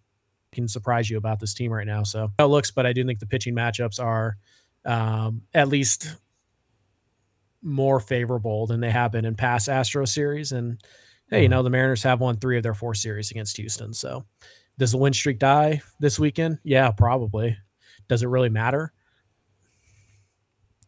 can 0.52 0.66
surprise 0.68 1.08
you 1.10 1.16
about 1.18 1.38
this 1.40 1.54
team 1.54 1.72
right 1.72 1.86
now 1.86 2.02
so 2.02 2.30
how 2.38 2.44
it 2.46 2.48
looks 2.48 2.70
but 2.70 2.86
i 2.86 2.92
do 2.92 3.04
think 3.04 3.18
the 3.20 3.26
pitching 3.26 3.54
matchups 3.54 4.02
are 4.02 4.36
um, 4.84 5.42
at 5.54 5.68
least 5.68 6.16
more 7.62 7.98
favorable 7.98 8.66
than 8.66 8.78
they 8.80 8.90
have 8.90 9.10
been 9.10 9.24
in 9.24 9.34
past 9.34 9.68
Astro 9.68 10.04
series. 10.04 10.52
And 10.52 10.80
hey, 11.28 11.42
you 11.42 11.48
Mhm. 11.48 11.50
know, 11.50 11.62
the 11.64 11.70
Mariners 11.70 12.04
have 12.04 12.20
won 12.20 12.36
three 12.36 12.56
of 12.56 12.62
their 12.62 12.74
four 12.74 12.94
series 12.94 13.32
against 13.32 13.56
Houston. 13.56 13.92
So 13.92 14.24
does 14.78 14.92
the 14.92 14.98
win 14.98 15.12
streak 15.12 15.40
die 15.40 15.82
this 15.98 16.20
weekend? 16.20 16.60
Yeah, 16.62 16.92
probably. 16.92 17.58
Does 18.06 18.22
it 18.22 18.28
really 18.28 18.50
matter? 18.50 18.92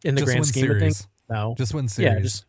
In 0.05 0.15
the 0.15 0.21
Just 0.21 0.31
grand 0.31 0.45
scheme 0.45 0.63
of 0.71 0.77
series. 0.77 0.81
things? 0.99 1.07
No. 1.29 1.55
Just 1.57 1.73
win 1.73 1.89
series. 1.89 2.13
Yeah, 2.13 2.19
just 2.21 2.45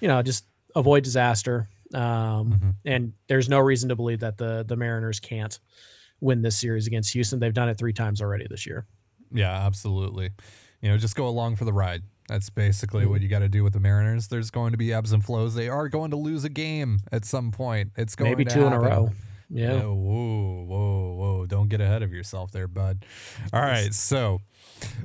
you 0.00 0.06
know, 0.06 0.22
just 0.22 0.44
avoid 0.76 1.04
disaster. 1.04 1.68
Um, 1.92 2.52
Mhm. 2.52 2.74
and 2.84 3.12
there's 3.28 3.48
no 3.48 3.58
reason 3.58 3.88
to 3.88 3.96
believe 3.96 4.20
that 4.20 4.38
the 4.38 4.64
the 4.66 4.76
Mariners 4.76 5.18
can't 5.20 5.58
win 6.20 6.42
this 6.42 6.58
series 6.58 6.86
against 6.86 7.12
Houston. 7.14 7.40
They've 7.40 7.52
done 7.54 7.68
it 7.68 7.78
three 7.78 7.92
times 7.92 8.20
already 8.22 8.46
this 8.48 8.66
year. 8.66 8.86
Yeah, 9.32 9.50
absolutely. 9.66 10.30
You 10.82 10.90
know, 10.90 10.98
just 10.98 11.16
go 11.16 11.26
along 11.28 11.56
for 11.56 11.64
the 11.64 11.72
ride. 11.72 12.02
That's 12.28 12.48
basically 12.50 13.02
Mm-hmm. 13.02 13.10
what 13.10 13.20
you 13.22 13.28
got 13.28 13.40
to 13.40 13.48
do 13.48 13.64
with 13.64 13.72
the 13.72 13.80
Mariners. 13.80 14.28
There's 14.28 14.50
going 14.50 14.70
to 14.72 14.78
be 14.78 14.92
ebbs 14.92 15.12
and 15.12 15.24
flows. 15.24 15.54
They 15.54 15.68
are 15.68 15.88
going 15.88 16.10
to 16.12 16.16
lose 16.16 16.44
a 16.44 16.48
game 16.48 17.00
at 17.10 17.24
some 17.24 17.50
point. 17.50 17.90
It's 17.96 18.14
going 18.14 18.30
Maybe 18.30 18.44
two 18.44 18.66
in 18.66 18.72
a 18.72 18.78
row. 18.78 19.10
Yeah. 19.52 19.72
Yeah, 19.74 19.82
whoa, 19.86 20.64
whoa, 20.64 21.14
whoa! 21.16 21.46
Don't 21.46 21.68
get 21.68 21.80
ahead 21.80 22.04
of 22.04 22.12
yourself 22.12 22.52
there, 22.52 22.68
bud. 22.68 23.04
All 23.52 23.60
right, 23.60 23.92
so 23.92 24.42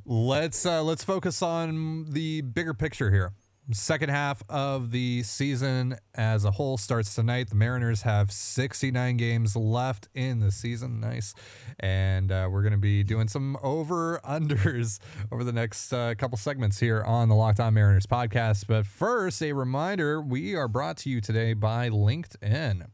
let's 0.06 0.66
uh, 0.68 0.84
let's 0.84 1.04
focus 1.04 1.42
on 1.42 2.12
the 2.12 2.42
bigger 2.42 2.76
picture 2.76 3.12
here. 3.12 3.34
Second 3.72 4.10
half 4.10 4.44
of 4.48 4.92
the 4.92 5.24
season 5.24 5.98
as 6.14 6.46
a 6.46 6.52
whole 6.52 6.78
starts 6.78 7.16
tonight. 7.16 7.50
The 7.50 7.56
Mariners 7.56 8.04
have 8.04 8.32
69 8.32 9.18
games 9.18 9.56
left 9.56 10.08
in 10.14 10.40
the 10.40 10.52
season. 10.52 11.00
Nice. 11.00 11.34
And 11.80 12.32
uh, 12.32 12.48
we're 12.52 12.62
going 12.62 12.74
to 12.74 12.78
be 12.78 13.04
doing 13.04 13.28
some 13.28 13.58
over 13.64 14.20
unders 14.24 15.00
over 15.32 15.44
the 15.44 15.52
next 15.52 15.92
uh, 15.92 16.14
couple 16.16 16.38
segments 16.38 16.80
here 16.80 17.02
on 17.02 17.28
the 17.28 17.34
Locked 17.34 17.60
On 17.60 17.74
Mariners 17.74 18.06
podcast. 18.06 18.68
But 18.68 18.86
first, 18.86 19.42
a 19.42 19.52
reminder 19.54 20.22
we 20.22 20.54
are 20.54 20.68
brought 20.68 20.98
to 20.98 21.10
you 21.10 21.20
today 21.20 21.54
by 21.54 21.90
LinkedIn. 21.90 22.86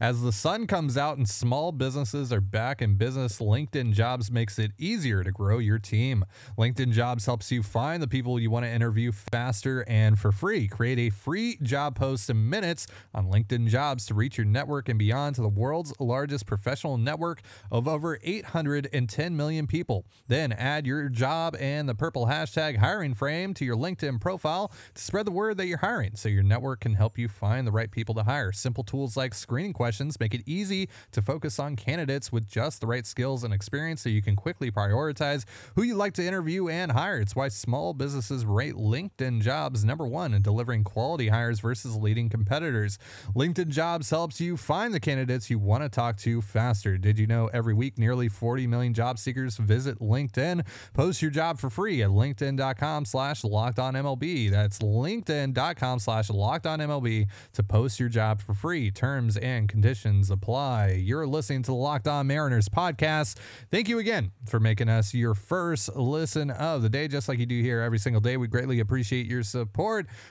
As 0.00 0.22
the 0.22 0.32
sun 0.32 0.66
comes 0.66 0.96
out 0.96 1.16
and 1.16 1.28
small 1.28 1.72
businesses 1.72 2.32
are 2.32 2.40
back 2.40 2.80
in 2.80 2.94
business, 2.94 3.38
LinkedIn 3.38 3.92
Jobs 3.92 4.30
makes 4.30 4.58
it 4.58 4.72
easier 4.78 5.24
to 5.24 5.32
grow 5.32 5.58
your 5.58 5.78
team. 5.78 6.24
LinkedIn 6.56 6.92
Jobs 6.92 7.26
helps 7.26 7.50
you 7.50 7.62
find 7.62 8.02
the 8.02 8.08
people 8.08 8.38
you 8.38 8.50
want 8.50 8.64
to 8.64 8.70
interview 8.70 9.10
faster 9.10 9.84
and 9.88 10.07
for 10.16 10.32
free. 10.32 10.68
Create 10.68 10.98
a 10.98 11.10
free 11.10 11.58
job 11.62 11.96
post 11.96 12.30
in 12.30 12.48
minutes 12.48 12.86
on 13.14 13.30
LinkedIn 13.30 13.68
Jobs 13.68 14.06
to 14.06 14.14
reach 14.14 14.38
your 14.38 14.44
network 14.44 14.88
and 14.88 14.98
beyond 14.98 15.34
to 15.36 15.42
the 15.42 15.48
world's 15.48 15.92
largest 15.98 16.46
professional 16.46 16.96
network 16.96 17.40
of 17.70 17.88
over 17.88 18.18
810 18.22 19.36
million 19.36 19.66
people. 19.66 20.06
Then 20.26 20.52
add 20.52 20.86
your 20.86 21.08
job 21.08 21.56
and 21.58 21.88
the 21.88 21.94
purple 21.94 22.26
hashtag 22.26 22.78
hiring 22.78 23.14
frame 23.14 23.54
to 23.54 23.64
your 23.64 23.76
LinkedIn 23.76 24.20
profile 24.20 24.72
to 24.94 25.02
spread 25.02 25.26
the 25.26 25.32
word 25.32 25.56
that 25.56 25.66
you're 25.66 25.78
hiring 25.78 26.14
so 26.14 26.28
your 26.28 26.42
network 26.42 26.80
can 26.80 26.94
help 26.94 27.18
you 27.18 27.28
find 27.28 27.66
the 27.66 27.72
right 27.72 27.90
people 27.90 28.14
to 28.14 28.22
hire. 28.22 28.52
Simple 28.52 28.84
tools 28.84 29.16
like 29.16 29.34
screening 29.34 29.72
questions 29.72 30.20
make 30.20 30.34
it 30.34 30.42
easy 30.46 30.88
to 31.12 31.22
focus 31.22 31.58
on 31.58 31.76
candidates 31.76 32.30
with 32.30 32.48
just 32.48 32.80
the 32.80 32.86
right 32.86 33.06
skills 33.06 33.44
and 33.44 33.52
experience 33.52 34.02
so 34.02 34.08
you 34.08 34.22
can 34.22 34.36
quickly 34.36 34.70
prioritize 34.70 35.44
who 35.74 35.82
you'd 35.82 35.96
like 35.96 36.14
to 36.14 36.24
interview 36.24 36.68
and 36.68 36.92
hire. 36.92 37.20
It's 37.20 37.36
why 37.36 37.48
small 37.48 37.94
businesses 37.94 38.44
rate 38.44 38.74
LinkedIn 38.74 39.40
jobs 39.40 39.84
number 39.84 39.97
one 40.06 40.34
in 40.34 40.42
delivering 40.42 40.84
quality 40.84 41.28
hires 41.28 41.60
versus 41.60 41.96
leading 41.96 42.28
competitors. 42.28 42.98
LinkedIn 43.34 43.68
jobs 43.68 44.10
helps 44.10 44.40
you 44.40 44.56
find 44.56 44.94
the 44.94 45.00
candidates 45.00 45.50
you 45.50 45.58
want 45.58 45.82
to 45.82 45.88
talk 45.88 46.16
to 46.18 46.40
faster. 46.40 46.98
Did 46.98 47.18
you 47.18 47.26
know 47.26 47.48
every 47.52 47.74
week 47.74 47.98
nearly 47.98 48.28
40 48.28 48.66
million 48.66 48.94
job 48.94 49.18
seekers 49.18 49.56
visit 49.56 49.98
LinkedIn? 50.00 50.66
Post 50.94 51.22
your 51.22 51.30
job 51.30 51.58
for 51.58 51.70
free 51.70 52.02
at 52.02 52.10
linkedin.com 52.10 53.04
slash 53.04 53.44
locked 53.44 53.78
on 53.78 53.94
MLB. 53.94 54.50
That's 54.50 54.78
linkedin.com 54.78 55.98
slash 55.98 56.30
locked 56.30 56.66
on 56.66 56.78
MLB 56.80 57.26
to 57.52 57.62
post 57.62 57.98
your 57.98 58.08
job 58.08 58.40
for 58.40 58.54
free. 58.54 58.90
Terms 58.90 59.36
and 59.36 59.68
conditions 59.68 60.30
apply. 60.30 60.92
You're 60.92 61.26
listening 61.26 61.62
to 61.62 61.70
the 61.70 61.76
Locked 61.76 62.08
On 62.08 62.26
Mariners 62.26 62.68
podcast. 62.68 63.38
Thank 63.70 63.88
you 63.88 63.98
again 63.98 64.32
for 64.46 64.60
making 64.60 64.88
us 64.88 65.14
your 65.14 65.34
first 65.34 65.94
listen 65.96 66.50
of 66.50 66.82
the 66.82 66.88
day, 66.88 67.08
just 67.08 67.28
like 67.28 67.38
you 67.38 67.46
do 67.46 67.62
here 67.62 67.80
every 67.80 67.98
single 67.98 68.20
day. 68.20 68.36
We 68.36 68.46
greatly 68.46 68.80
appreciate 68.80 69.26
your 69.26 69.42
support. 69.42 69.87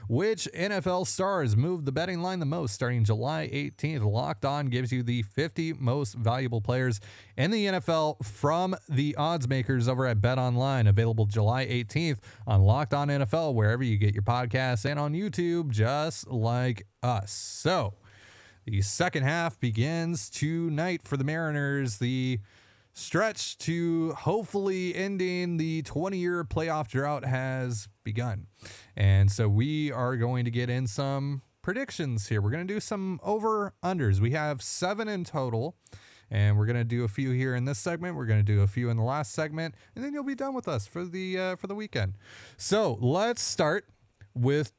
Which 0.08 0.48
NFL 0.56 1.08
stars 1.08 1.56
moved 1.56 1.86
the 1.86 1.92
betting 1.92 2.22
line 2.22 2.40
the 2.40 2.46
most 2.46 2.74
starting 2.74 3.04
July 3.04 3.50
18th? 3.52 4.06
Locked 4.06 4.46
On 4.46 4.68
gives 4.68 4.92
you 4.92 5.04
the 5.04 5.24
50 5.24 5.74
most 5.74 6.14
valuable 6.14 6.62
players 6.62 7.00
in 7.36 7.52
the 7.52 7.66
NFL 7.66 8.24
from 8.24 8.76
the 8.88 9.16
odds 9.16 9.48
makers 9.48 9.88
over 9.88 10.06
at 10.06 10.22
Bet 10.22 10.38
Online, 10.38 10.88
available 10.88 11.26
July 11.26 11.66
18th 11.66 12.20
on 12.46 12.62
Locked 12.62 12.94
On 12.94 13.08
NFL, 13.08 13.54
wherever 13.54 13.84
you 13.84 13.98
get 13.98 14.14
your 14.14 14.24
podcasts, 14.24 14.86
and 14.86 15.00
on 15.00 15.14
YouTube, 15.14 15.72
just 15.72 16.28
like 16.28 16.86
us. 17.02 17.32
So, 17.32 17.96
the 18.66 18.82
second 18.82 19.24
half 19.24 19.60
begins 19.60 20.30
tonight 20.30 21.02
for 21.04 21.18
the 21.18 21.24
Mariners. 21.24 21.98
The 22.00 22.40
stretch 22.98 23.58
to 23.60 24.14
hopefully 24.14 24.96
ending 24.96 25.58
the 25.58 25.84
20 25.84 26.18
year 26.18 26.44
playoff 26.44 26.88
drought 26.88 27.24
has 27.24 27.88
begun. 28.04 28.48
And 28.96 29.32
so 29.32 29.48
we 29.48 29.92
are 29.92 30.16
going 30.18 30.46
to 30.46 30.52
get 30.52 30.70
in 30.70 30.88
some 30.88 31.44
predictions 31.62 32.28
here. 32.28 32.42
We're 32.42 32.50
going 32.50 32.68
to 32.68 32.74
do 32.74 32.80
some 32.80 33.20
over 33.24 33.74
unders. 33.84 34.20
We 34.20 34.32
have 34.32 34.62
seven 34.62 35.08
in 35.08 35.24
total. 35.24 35.76
And 36.30 36.58
we're 36.58 36.66
gonna 36.66 36.84
do 36.84 37.06
a 37.06 37.08
few 37.08 37.32
here 37.32 37.56
in 37.56 37.64
this 37.64 37.80
segment. 37.80 38.18
We're 38.18 38.26
gonna 38.26 38.44
do 38.44 38.60
a 38.60 38.68
few 38.68 38.90
in 38.90 38.98
the 38.98 39.04
last 39.04 39.32
segment, 39.32 39.76
and 39.96 40.04
then 40.04 40.14
you'll 40.14 40.26
be 40.26 40.36
done 40.36 40.54
with 40.54 40.68
us 40.68 40.86
for 40.86 41.06
the 41.06 41.40
uh, 41.40 41.56
for 41.56 41.68
the 41.68 41.74
weekend. 41.74 42.16
So 42.58 42.98
let's 43.00 43.42
start 43.42 43.86
with 44.34 44.74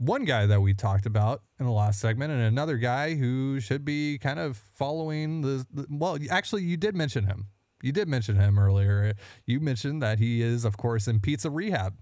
one 0.00 0.24
guy 0.24 0.46
that 0.46 0.62
we 0.62 0.72
talked 0.72 1.04
about 1.04 1.42
in 1.58 1.66
the 1.66 1.72
last 1.72 2.00
segment 2.00 2.32
and 2.32 2.40
another 2.40 2.78
guy 2.78 3.16
who 3.16 3.60
should 3.60 3.84
be 3.84 4.16
kind 4.16 4.38
of 4.38 4.56
following 4.56 5.42
the, 5.42 5.66
the 5.70 5.86
well 5.90 6.16
actually 6.30 6.62
you 6.62 6.78
did 6.78 6.96
mention 6.96 7.26
him 7.26 7.48
you 7.82 7.92
did 7.92 8.08
mention 8.08 8.36
him 8.36 8.58
earlier 8.58 9.12
you 9.46 9.60
mentioned 9.60 10.02
that 10.02 10.18
he 10.18 10.42
is 10.42 10.64
of 10.64 10.76
course 10.76 11.06
in 11.08 11.20
pizza 11.20 11.50
rehab 11.50 11.98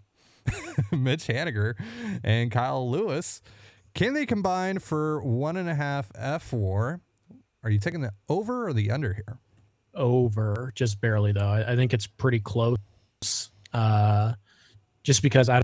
mitch 0.92 1.26
haniger 1.26 1.74
and 2.24 2.50
kyle 2.50 2.88
lewis 2.90 3.40
can 3.94 4.14
they 4.14 4.26
combine 4.26 4.78
for 4.78 5.22
one 5.22 5.56
and 5.56 5.68
a 5.68 5.74
half 5.74 6.12
fWAR 6.12 7.00
are 7.62 7.70
you 7.70 7.78
taking 7.78 8.00
the 8.00 8.12
over 8.28 8.68
or 8.68 8.72
the 8.72 8.90
under 8.90 9.12
here 9.14 9.38
over 9.94 10.70
just 10.76 11.00
barely 11.00 11.32
though. 11.32 11.48
I, 11.48 11.72
I 11.72 11.76
think 11.76 11.92
it's 11.92 12.06
pretty 12.06 12.38
close. 12.38 12.76
Uh, 13.72 14.32
just 15.02 15.22
because 15.22 15.48
I 15.48 15.60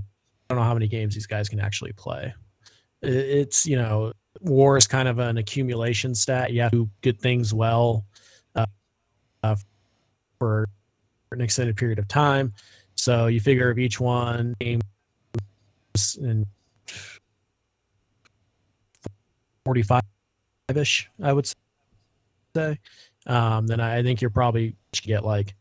don't 0.49 0.57
know 0.59 0.63
how 0.65 0.73
many 0.73 0.87
games 0.87 1.13
these 1.13 1.25
guys 1.27 1.47
can 1.47 1.59
actually 1.59 1.93
play. 1.93 2.33
I- 3.03 3.07
It's 3.07 3.65
you 3.65 3.77
know, 3.77 4.11
WAR 4.41 4.77
is 4.77 4.87
kind 4.87 5.07
of 5.07 5.19
an 5.19 5.37
accumulation 5.37 6.13
stat. 6.15 6.51
You 6.51 6.61
have 6.61 6.71
to 6.71 6.85
do 6.85 6.89
good 7.01 7.21
things 7.21 7.53
well 7.53 8.05
uh, 8.55 8.65
uh, 9.43 9.55
for 10.39 10.67
an 11.31 11.41
extended 11.41 11.77
period 11.77 11.99
of 11.99 12.07
time. 12.07 12.53
So 12.95 13.27
you 13.27 13.39
figure 13.39 13.71
if 13.71 13.77
each 13.77 13.99
one 13.99 14.55
games 14.59 14.83
in 16.19 16.45
forty-five 19.65 20.01
ish, 20.73 21.09
I 21.21 21.33
would 21.33 21.47
say. 22.55 22.79
um, 23.27 23.67
then 23.67 23.79
I, 23.79 24.01
think 24.01 24.21
you're 24.21 24.29
probably 24.29 24.75
get 24.93 25.25
like 25.25 25.55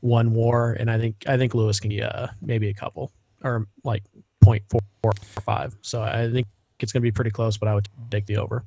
one 0.00 0.32
war, 0.32 0.76
and 0.78 0.90
I 0.90 0.98
think 0.98 1.24
I 1.26 1.36
think 1.36 1.54
Lewis 1.54 1.80
can 1.80 1.90
get 1.90 2.14
uh, 2.14 2.28
maybe 2.40 2.68
a 2.68 2.74
couple 2.74 3.12
or 3.42 3.66
like 3.84 4.02
0.4 4.44 4.80
or 5.02 5.12
five. 5.42 5.76
So 5.82 6.02
I 6.02 6.30
think 6.30 6.46
it's 6.80 6.92
going 6.92 7.00
to 7.00 7.06
be 7.06 7.12
pretty 7.12 7.30
close, 7.30 7.56
but 7.56 7.68
I 7.68 7.74
would 7.74 7.88
take 8.10 8.26
the 8.26 8.36
over. 8.36 8.64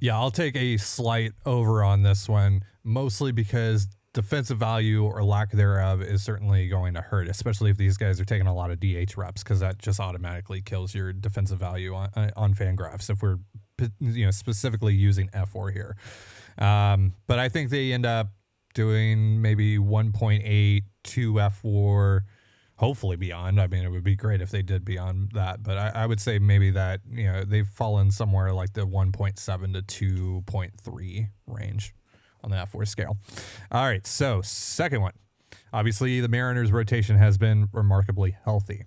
Yeah, 0.00 0.16
I'll 0.16 0.30
take 0.30 0.56
a 0.56 0.76
slight 0.76 1.32
over 1.44 1.82
on 1.82 2.02
this 2.02 2.28
one, 2.28 2.64
mostly 2.84 3.32
because 3.32 3.88
defensive 4.12 4.58
value 4.58 5.04
or 5.04 5.22
lack 5.22 5.52
thereof 5.52 6.02
is 6.02 6.22
certainly 6.22 6.68
going 6.68 6.94
to 6.94 7.00
hurt, 7.00 7.28
especially 7.28 7.70
if 7.70 7.76
these 7.76 7.96
guys 7.96 8.20
are 8.20 8.24
taking 8.24 8.46
a 8.46 8.54
lot 8.54 8.70
of 8.70 8.80
DH 8.80 9.16
reps, 9.16 9.42
because 9.42 9.60
that 9.60 9.78
just 9.78 10.00
automatically 10.00 10.60
kills 10.60 10.94
your 10.94 11.12
defensive 11.12 11.58
value 11.58 11.94
on, 11.94 12.10
on 12.36 12.54
Fangraphs 12.54 13.10
if 13.10 13.22
we're 13.22 13.38
you 14.00 14.24
know 14.24 14.30
specifically 14.30 14.94
using 14.94 15.28
fWAR 15.28 15.72
here. 15.72 15.96
Um, 16.58 17.14
but 17.26 17.38
I 17.38 17.48
think 17.48 17.70
they 17.70 17.92
end 17.92 18.04
up 18.04 18.32
doing 18.74 19.40
maybe 19.40 19.78
1.8 19.78 20.82
2 21.02 21.32
fWAR 21.32 22.20
hopefully 22.76 23.16
beyond. 23.16 23.60
I 23.60 23.66
mean, 23.66 23.84
it 23.84 23.90
would 23.90 24.04
be 24.04 24.16
great 24.16 24.40
if 24.40 24.50
they 24.50 24.62
did 24.62 24.84
beyond 24.84 25.32
that, 25.34 25.62
but 25.62 25.76
I, 25.76 26.02
I, 26.02 26.06
would 26.06 26.20
say 26.20 26.38
maybe 26.38 26.70
that 26.70 27.00
you 27.10 27.24
know 27.24 27.44
they've 27.44 27.68
fallen 27.68 28.10
somewhere 28.10 28.52
like 28.52 28.72
the 28.72 28.86
1.7 28.86 29.86
to 29.88 30.42
2.3 30.42 31.28
range 31.46 31.94
on 32.42 32.50
the 32.50 32.56
fWAR 32.56 32.86
scale. 32.86 33.16
All 33.70 33.84
right, 33.84 34.06
so 34.06 34.40
second 34.42 35.02
one. 35.02 35.12
Obviously, 35.72 36.20
the 36.20 36.28
Mariners' 36.28 36.72
rotation 36.72 37.16
has 37.16 37.38
been 37.38 37.68
remarkably 37.72 38.36
healthy. 38.44 38.84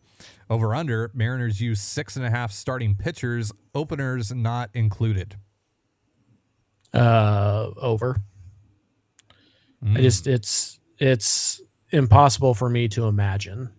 Over 0.50 0.75
under, 0.75 1.12
Mariners 1.13 1.62
use 1.62 1.79
six 1.79 2.15
and 2.15 2.25
a 2.25 2.29
half 2.29 2.51
starting 2.51 2.95
pitchers, 2.95 3.51
openers 3.74 4.33
not 4.33 4.69
included. 4.74 5.38
Uh, 6.93 7.72
over. 7.77 8.17
Mm. 9.83 9.98
I 9.98 10.01
just 10.01 10.27
it's 10.27 10.79
it's 11.00 11.62
impossible 11.91 12.53
for 12.53 12.69
me 12.69 12.88
to 12.89 13.07
imagine 13.07 13.69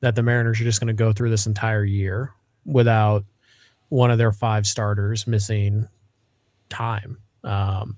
that 0.00 0.14
the 0.14 0.22
Mariners 0.22 0.60
are 0.60 0.64
just 0.64 0.80
going 0.80 0.88
to 0.88 0.94
go 0.94 1.12
through 1.12 1.30
this 1.30 1.46
entire 1.46 1.84
year 1.84 2.32
without 2.64 3.24
one 3.88 4.10
of 4.10 4.18
their 4.18 4.32
five 4.32 4.66
starters 4.66 5.26
missing 5.26 5.88
time. 6.68 7.18
Um, 7.44 7.96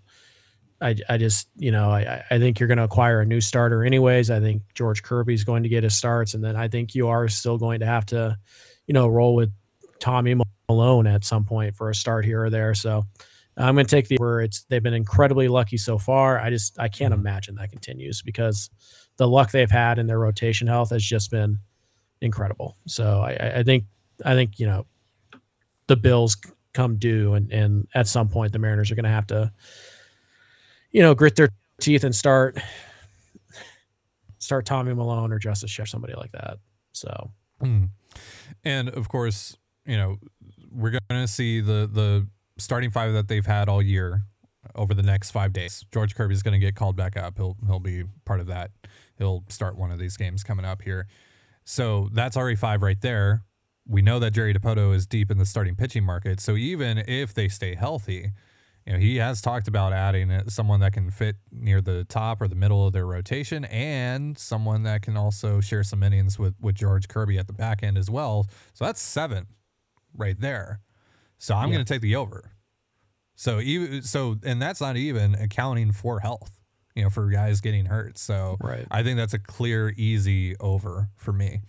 I, 0.83 0.97
I 1.09 1.17
just, 1.17 1.49
you 1.57 1.71
know, 1.71 1.91
I, 1.91 2.25
I 2.31 2.39
think 2.39 2.59
you're 2.59 2.67
going 2.67 2.79
to 2.79 2.85
acquire 2.85 3.21
a 3.21 3.27
new 3.27 3.41
starter 3.41 3.85
anyways. 3.85 4.31
I 4.31 4.41
think 4.41 4.63
George 4.75 5.03
Kirby's 5.03 5.45
going 5.45 5.63
to 5.63 5.69
get 5.69 5.85
his 5.85 5.95
starts. 5.95 6.35
And 6.35 6.43
then 6.43 6.57
I 6.57 6.69
think 6.69 6.95
you 6.95 7.09
are 7.09 7.29
still 7.29 7.57
going 7.57 7.81
to 7.81 7.87
have 7.87 8.05
to, 8.07 8.37
you 8.87 8.95
know, 8.95 9.07
roll 9.07 9.35
with 9.35 9.51
Tommy 10.01 10.35
Milone 10.69 11.07
at 11.07 11.25
some 11.25 11.45
point 11.45 11.77
for 11.77 11.89
a 11.89 11.95
start 11.95 12.25
here 12.25 12.45
or 12.45 12.51
there. 12.51 12.75
So 12.75 13.07
I'm 13.57 13.75
going 13.75 13.87
to 13.87 13.91
take 13.91 14.09
the 14.09 14.17
where 14.17 14.41
it's, 14.41 14.65
they've 14.65 14.83
been 14.83 14.95
incredibly 14.95 15.47
lucky 15.47 15.77
so 15.77 15.99
far. 15.99 16.41
I 16.41 16.51
just, 16.51 16.79
I 16.81 16.89
can't 16.89 17.13
mm-hmm. 17.13 17.21
imagine 17.21 17.55
that 17.55 17.71
continues 17.71 18.21
because 18.21 18.69
the 19.19 19.29
luck 19.29 19.53
they've 19.53 19.71
had 19.71 19.99
in 19.99 20.07
their 20.09 20.19
rotation 20.19 20.67
health 20.67 20.91
has 20.91 21.05
just 21.05 21.31
been 21.31 21.59
incredible. 22.21 22.77
So 22.87 23.21
I, 23.21 23.59
I 23.59 23.63
think, 23.63 23.85
I 24.25 24.35
think, 24.35 24.59
you 24.59 24.67
know, 24.67 24.87
the 25.87 25.97
Bills 25.97 26.37
come 26.73 26.97
due 26.97 27.35
and, 27.35 27.53
and 27.53 27.87
at 27.95 28.09
some 28.09 28.29
point 28.29 28.53
the 28.53 28.59
Mariners 28.59 28.91
are 28.91 28.95
going 28.95 29.05
to 29.05 29.11
have 29.11 29.27
to, 29.29 29.53
you 30.93 31.03
know, 31.03 31.15
grit 31.15 31.37
their 31.37 31.49
teeth 31.81 32.05
and 32.05 32.15
start 32.15 32.59
start 34.39 34.67
Tommy 34.67 34.95
Milone 34.95 35.33
or 35.33 35.39
Justice 35.39 35.71
Chef, 35.71 35.89
somebody 35.89 36.15
like 36.15 36.33
that. 36.33 36.59
So, 36.93 37.31
mm. 37.63 37.89
and 38.65 38.89
of 38.91 39.09
course, 39.09 39.57
you 39.87 39.97
know, 39.97 40.19
we're 40.71 40.91
going 40.91 41.03
to 41.11 41.29
see 41.29 41.61
the 41.61 41.89
the 41.93 42.29
starting 42.59 42.91
five 42.91 43.13
that 43.15 43.29
they've 43.29 43.47
had 43.47 43.69
all 43.69 43.83
year 43.83 44.23
over 44.75 44.95
the 44.95 45.03
next 45.03 45.31
five 45.31 45.53
days. 45.53 45.85
George 45.93 46.15
Kirby's 46.15 46.43
going 46.43 46.59
to 46.59 46.65
get 46.65 46.77
called 46.77 46.97
back 46.97 47.17
up. 47.17 47.37
He'll 47.37 47.57
he'll 47.67 47.81
be 47.81 48.05
part 48.25 48.41
of 48.41 48.47
that. 48.47 48.71
He'll 49.17 49.45
start 49.49 49.77
one 49.77 49.91
of 49.91 49.99
these 49.99 50.17
games 50.17 50.45
coming 50.45 50.65
up 50.65 50.83
here. 50.83 51.07
So 51.65 52.09
that's 52.13 52.37
already 52.37 52.57
five 52.57 52.83
right 52.83 53.01
there. 53.01 53.45
We 53.87 54.03
know 54.03 54.19
that 54.19 54.33
Jerry 54.33 54.55
Dipoto 54.55 54.95
is 54.95 55.07
deep 55.07 55.31
in 55.31 55.39
the 55.39 55.47
starting 55.47 55.75
pitching 55.75 56.05
market. 56.05 56.41
So 56.41 56.57
even 56.57 56.99
if 56.99 57.35
they 57.35 57.49
stay 57.49 57.75
healthy, 57.75 58.33
you 58.87 58.93
know, 58.93 58.99
he 58.99 59.17
has 59.17 59.41
talked 59.41 59.69
about 59.69 59.93
adding 59.93 60.49
someone 60.49 60.81
that 60.81 60.93
can 60.93 61.11
fit 61.11 61.37
near 61.53 61.81
the 61.81 62.05
top 62.05 62.43
or 62.43 62.49
the 62.49 62.57
middle 62.57 62.87
of 62.87 62.93
their 62.93 63.07
rotation 63.07 63.65
and 63.67 64.37
someone 64.37 64.83
that 64.83 65.03
can 65.03 65.17
also 65.17 65.61
share 65.61 65.85
some 65.85 66.03
innings 66.03 66.39
with, 66.39 66.55
with 66.61 66.75
George 66.75 67.07
Kirby 67.07 67.39
at 67.39 67.47
the 67.47 67.53
back 67.53 67.83
end 67.83 67.97
as 67.97 68.11
well. 68.11 68.47
So 68.75 68.85
that's 68.85 69.01
seven 69.01 69.47
right 70.15 70.39
there. 70.39 70.81
So 71.39 71.55
I'm 71.55 71.69
yeah. 71.69 71.77
going 71.77 71.85
to 71.85 71.93
take 71.93 72.03
the 72.03 72.17
over. 72.17 72.53
So 73.37 73.61
even 73.61 74.03
so, 74.03 74.37
and 74.45 74.61
that's 74.61 74.81
not 74.81 74.97
even 74.97 75.35
accounting 75.35 75.93
for 75.93 76.21
health, 76.21 76.59
you 76.95 77.05
know, 77.05 77.11
for 77.11 77.29
guys 77.29 77.61
getting 77.61 77.87
hurt. 77.87 78.19
So 78.19 78.57
right. 78.61 78.87
I 78.91 79.03
think 79.03 79.17
that's 79.17 79.35
a 79.35 79.39
clear, 79.39 79.95
easy 79.97 80.57
over 80.59 81.09
for 81.17 81.33
me. 81.33 81.61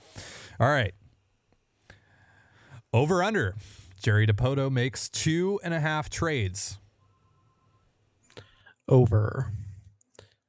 All 0.60 0.67
right. 0.67 0.93
Over 2.91 3.23
under. 3.23 3.56
Jerry 4.02 4.28
Dipoto 4.28 4.69
makes 4.69 5.10
two 5.10 5.60
and 5.63 5.73
a 5.73 5.80
half 5.80 6.10
trades 6.10 6.78
over. 8.88 9.52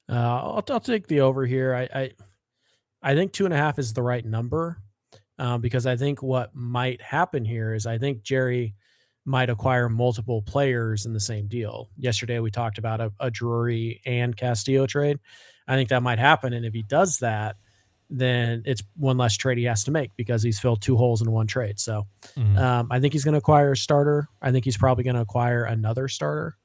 Uh, 0.09 0.14
I'll, 0.14 0.64
I'll 0.70 0.81
take 0.81 1.07
the 1.07 1.20
over 1.20 1.47
here. 1.47 1.75
I, 1.75 1.99
I, 1.99 2.11
I 3.03 3.14
think 3.14 3.33
two 3.33 3.44
and 3.44 3.55
a 3.55 3.57
half 3.57 3.79
is 3.79 3.92
the 3.92 4.03
right 4.03 4.25
number 4.25 4.79
um, 5.38 5.61
because 5.61 5.87
I 5.87 5.97
think 5.97 6.23
what 6.23 6.55
might 6.55 7.01
happen 7.03 7.44
here 7.44 7.75
is 7.75 7.87
I 7.87 7.99
think 7.99 8.23
Jerry 8.23 8.75
might 9.25 9.51
acquire 9.51 9.88
multiple 9.88 10.42
players 10.42 11.07
in 11.07 11.12
the 11.12 11.20
same 11.20 11.47
deal. 11.47 11.88
Yesterday 11.97 12.38
we 12.40 12.51
talked 12.51 12.79
about 12.79 13.01
a, 13.01 13.12
a 13.20 13.31
Drury 13.31 14.01
and 14.05 14.37
Castillo 14.37 14.87
trade. 14.87 15.18
I 15.66 15.77
think 15.77 15.88
that 15.88 16.03
might 16.03 16.18
happen, 16.18 16.53
and 16.53 16.66
if 16.66 16.75
he 16.75 16.83
does 16.83 17.18
that, 17.18 17.57
then 18.11 18.62
it's 18.66 18.83
one 18.97 19.16
less 19.16 19.35
trade 19.37 19.57
he 19.57 19.64
has 19.64 19.83
to 19.85 19.90
make 19.90 20.11
because 20.16 20.42
he's 20.42 20.61
filled 20.61 20.83
two 20.83 20.97
holes 20.97 21.23
in 21.23 21.31
one 21.31 21.47
trade. 21.47 21.81
So 21.81 22.07
mm-hmm. 22.37 22.59
um, 22.59 22.88
I 22.90 23.01
think 23.01 23.14
he's 23.14 23.25
going 23.25 23.33
to 23.33 23.38
acquire 23.38 23.73
a 23.73 23.77
starter. 23.77 24.29
I 24.42 24.53
think 24.53 24.66
he's 24.66 24.77
probably 24.77 25.05
going 25.05 25.16
to 25.16 25.23
acquire 25.23 25.64
another 25.64 26.07
starter. 26.09 26.57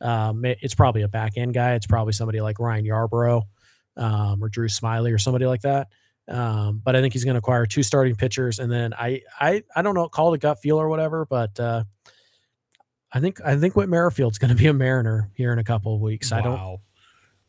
Um, 0.00 0.44
it, 0.44 0.58
it's 0.62 0.74
probably 0.74 1.02
a 1.02 1.08
back 1.08 1.36
end 1.36 1.54
guy. 1.54 1.74
It's 1.74 1.86
probably 1.86 2.12
somebody 2.12 2.40
like 2.40 2.58
Ryan 2.58 2.84
Yarbrough 2.84 3.42
um, 3.96 4.42
or 4.42 4.48
Drew 4.48 4.68
Smyly 4.68 5.14
or 5.14 5.18
somebody 5.18 5.46
like 5.46 5.62
that. 5.62 5.88
Um, 6.28 6.80
but 6.84 6.94
I 6.94 7.00
think 7.00 7.12
he's 7.12 7.24
going 7.24 7.34
to 7.34 7.38
acquire 7.38 7.66
two 7.66 7.82
starting 7.82 8.14
pitchers, 8.14 8.60
and 8.60 8.70
then 8.70 8.94
I 8.94 9.22
I 9.40 9.64
I 9.74 9.82
don't 9.82 9.94
know, 9.94 10.08
call 10.08 10.32
it 10.32 10.36
a 10.36 10.38
gut 10.38 10.60
feel 10.60 10.80
or 10.80 10.88
whatever, 10.88 11.26
but 11.26 11.58
uh, 11.58 11.84
I 13.12 13.20
think 13.20 13.40
I 13.44 13.56
think 13.56 13.74
Whit 13.74 13.88
Merrifield's 13.88 14.38
going 14.38 14.50
to 14.50 14.56
be 14.56 14.68
a 14.68 14.72
Mariner 14.72 15.30
here 15.34 15.52
in 15.52 15.58
a 15.58 15.64
couple 15.64 15.94
of 15.94 16.00
weeks. 16.00 16.30
Wow. 16.30 16.38
I 16.38 16.40
don't 16.42 16.80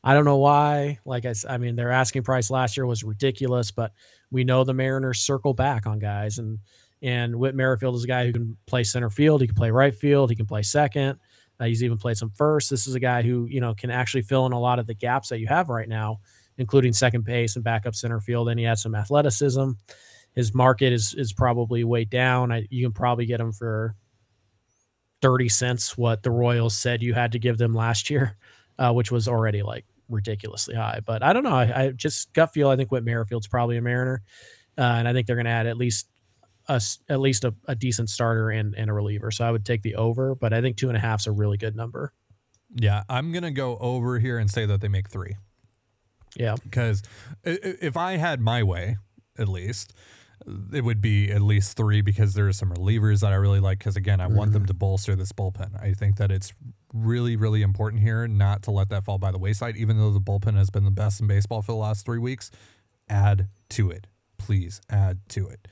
I 0.04 0.14
don't 0.16 0.26
know 0.26 0.38
why. 0.38 1.00
Like 1.06 1.26
I 1.26 1.34
I 1.48 1.58
mean, 1.58 1.76
their 1.76 1.92
asking 1.92 2.24
price 2.24 2.50
last 2.50 2.76
year 2.76 2.86
was 2.86 3.04
ridiculous, 3.04 3.72
but 3.72 3.92
we 4.32 4.44
know 4.44 4.64
the 4.64 4.74
Mariners 4.74 5.20
circle 5.20 5.54
back 5.54 5.86
on 5.86 6.00
guys, 6.00 6.40
and 6.40 6.60
and 7.04 7.36
Whit 7.36 7.56
Merrifield 7.56 7.96
is 7.96 8.04
a 8.04 8.08
guy 8.08 8.26
who 8.26 8.34
can 8.34 8.58
play 8.66 8.84
center 8.84 9.10
field, 9.10 9.42
he 9.42 9.48
can 9.48 9.56
play 9.56 9.72
right 9.72 9.94
field, 9.94 10.30
he 10.30 10.36
can 10.36 10.46
play 10.46 10.64
second. 10.64 11.20
Uh, 11.62 11.66
he's 11.66 11.84
even 11.84 11.98
played 11.98 12.18
some 12.18 12.32
first. 12.32 12.72
This 12.72 12.88
is 12.88 12.96
a 12.96 13.00
guy 13.00 13.22
who 13.22 13.46
you 13.46 13.62
know 13.62 13.76
can 13.76 13.92
actually 13.92 14.24
fill 14.24 14.48
in 14.48 14.52
a 14.52 14.60
lot 14.60 14.80
of 14.80 14.88
the 14.88 14.96
gaps 14.96 15.30
that 15.30 15.40
you 15.40 15.48
have 15.48 15.70
right 15.70 15.88
now, 15.88 16.20
including 16.58 16.92
second 16.92 17.24
base 17.24 17.56
and 17.56 17.64
backup 17.64 17.94
center 17.94 18.20
field. 18.20 18.50
And 18.50 18.60
he 18.60 18.66
has 18.66 18.82
some 18.82 18.96
athleticism. 18.96 19.72
His 20.34 20.56
market 20.56 20.92
is 20.92 21.14
is 21.16 21.34
probably 21.34 21.84
way 21.84 22.04
down. 22.04 22.52
I, 22.52 22.68
you 22.72 22.84
can 22.84 22.94
probably 22.94 23.28
get 23.28 23.40
him 23.40 23.52
for 23.52 23.96
thirty 25.22 25.50
cents, 25.50 25.96
what 25.96 26.24
the 26.24 26.32
Royals 26.32 26.76
said 26.76 27.04
you 27.04 27.14
had 27.14 27.34
to 27.34 27.40
give 27.40 27.60
them 27.60 27.76
last 27.76 28.10
year, 28.10 28.38
uh, 28.80 28.92
which 28.92 29.12
was 29.12 29.28
already 29.28 29.62
like 29.62 29.86
ridiculously 30.10 30.74
high. 30.74 31.02
But 31.06 31.22
I 31.22 31.32
don't 31.32 31.44
know. 31.44 31.56
I, 31.56 31.84
I 31.84 31.92
just 31.92 32.34
gut 32.34 32.54
feel. 32.54 32.70
I 32.70 32.76
think 32.76 32.92
Whit 32.92 33.04
Merrifield's 33.04 33.48
probably 33.48 33.78
a 33.78 33.82
Mariner, 33.84 34.24
uh, 34.80 34.96
and 34.98 35.08
I 35.08 35.14
think 35.14 35.28
they're 35.28 35.36
going 35.36 35.46
to 35.46 35.52
add 35.52 35.68
at 35.68 35.78
least 35.78 36.08
a, 36.72 36.82
at 37.10 37.20
least 37.20 37.44
a, 37.44 37.54
a 37.68 37.76
decent 37.76 38.10
starter 38.10 38.50
and, 38.50 38.74
and 38.76 38.90
a 38.90 38.94
reliever. 38.94 39.32
So 39.32 39.46
I 39.46 39.52
would 39.52 39.66
take 39.66 39.82
the 39.82 39.96
over, 39.96 40.36
but 40.36 40.54
I 40.54 40.62
think 40.62 40.78
two 40.78 40.88
and 40.88 40.98
a 40.98 41.00
half 41.00 41.22
is 41.22 41.28
a 41.28 41.32
really 41.32 41.58
good 41.58 41.76
number. 41.76 42.14
Yeah, 42.74 43.04
I'm 43.10 43.34
gonna 43.34 43.52
go 43.52 43.78
over 43.80 44.20
here 44.20 44.38
and 44.38 44.50
say 44.50 44.66
that 44.66 44.80
they 44.80 44.88
make 44.88 45.10
three. 45.10 45.36
Yeah, 46.38 46.56
because 46.64 47.04
if 47.44 47.98
I 47.98 48.16
had 48.16 48.40
my 48.40 48.64
way, 48.64 48.98
at 49.38 49.50
least 49.50 49.94
it 50.72 50.86
would 50.86 51.02
be 51.02 51.30
at 51.30 51.42
least 51.42 51.76
three 51.76 52.00
because 52.02 52.34
there 52.34 52.48
are 52.48 52.54
some 52.54 52.72
relievers 52.72 53.20
that 53.20 53.34
I 53.34 53.36
really 53.36 53.60
like. 53.60 53.80
Because 53.80 53.98
again, 53.98 54.22
I 54.22 54.28
mm-hmm. 54.28 54.38
want 54.38 54.54
them 54.54 54.62
mm-hmm. 54.62 54.68
to 54.68 54.74
bolster 54.74 55.18
this 55.18 55.34
bullpen. 55.34 55.82
I 55.84 55.94
think 55.94 56.16
that 56.16 56.32
it's 56.32 56.54
really, 56.94 57.36
really 57.36 57.62
important 57.62 58.02
here 58.02 58.26
not 58.26 58.64
to 58.64 58.72
let 58.72 58.88
that 58.90 59.04
fall 59.04 59.18
by 59.18 59.34
the 59.34 59.38
wayside. 59.38 59.76
Even 59.76 59.98
though 59.98 60.12
the 60.12 60.22
bullpen 60.22 60.56
has 60.56 60.70
been 60.70 60.86
the 60.86 60.92
best 60.92 61.20
in 61.20 61.28
baseball 61.28 61.62
for 61.62 61.74
the 61.74 61.78
last 61.78 62.06
three 62.06 62.20
weeks, 62.20 62.52
add 63.10 63.50
to 63.72 63.92
it, 63.92 64.08
please. 64.38 64.80
Add 64.90 65.20
to 65.30 65.50
it 65.50 65.68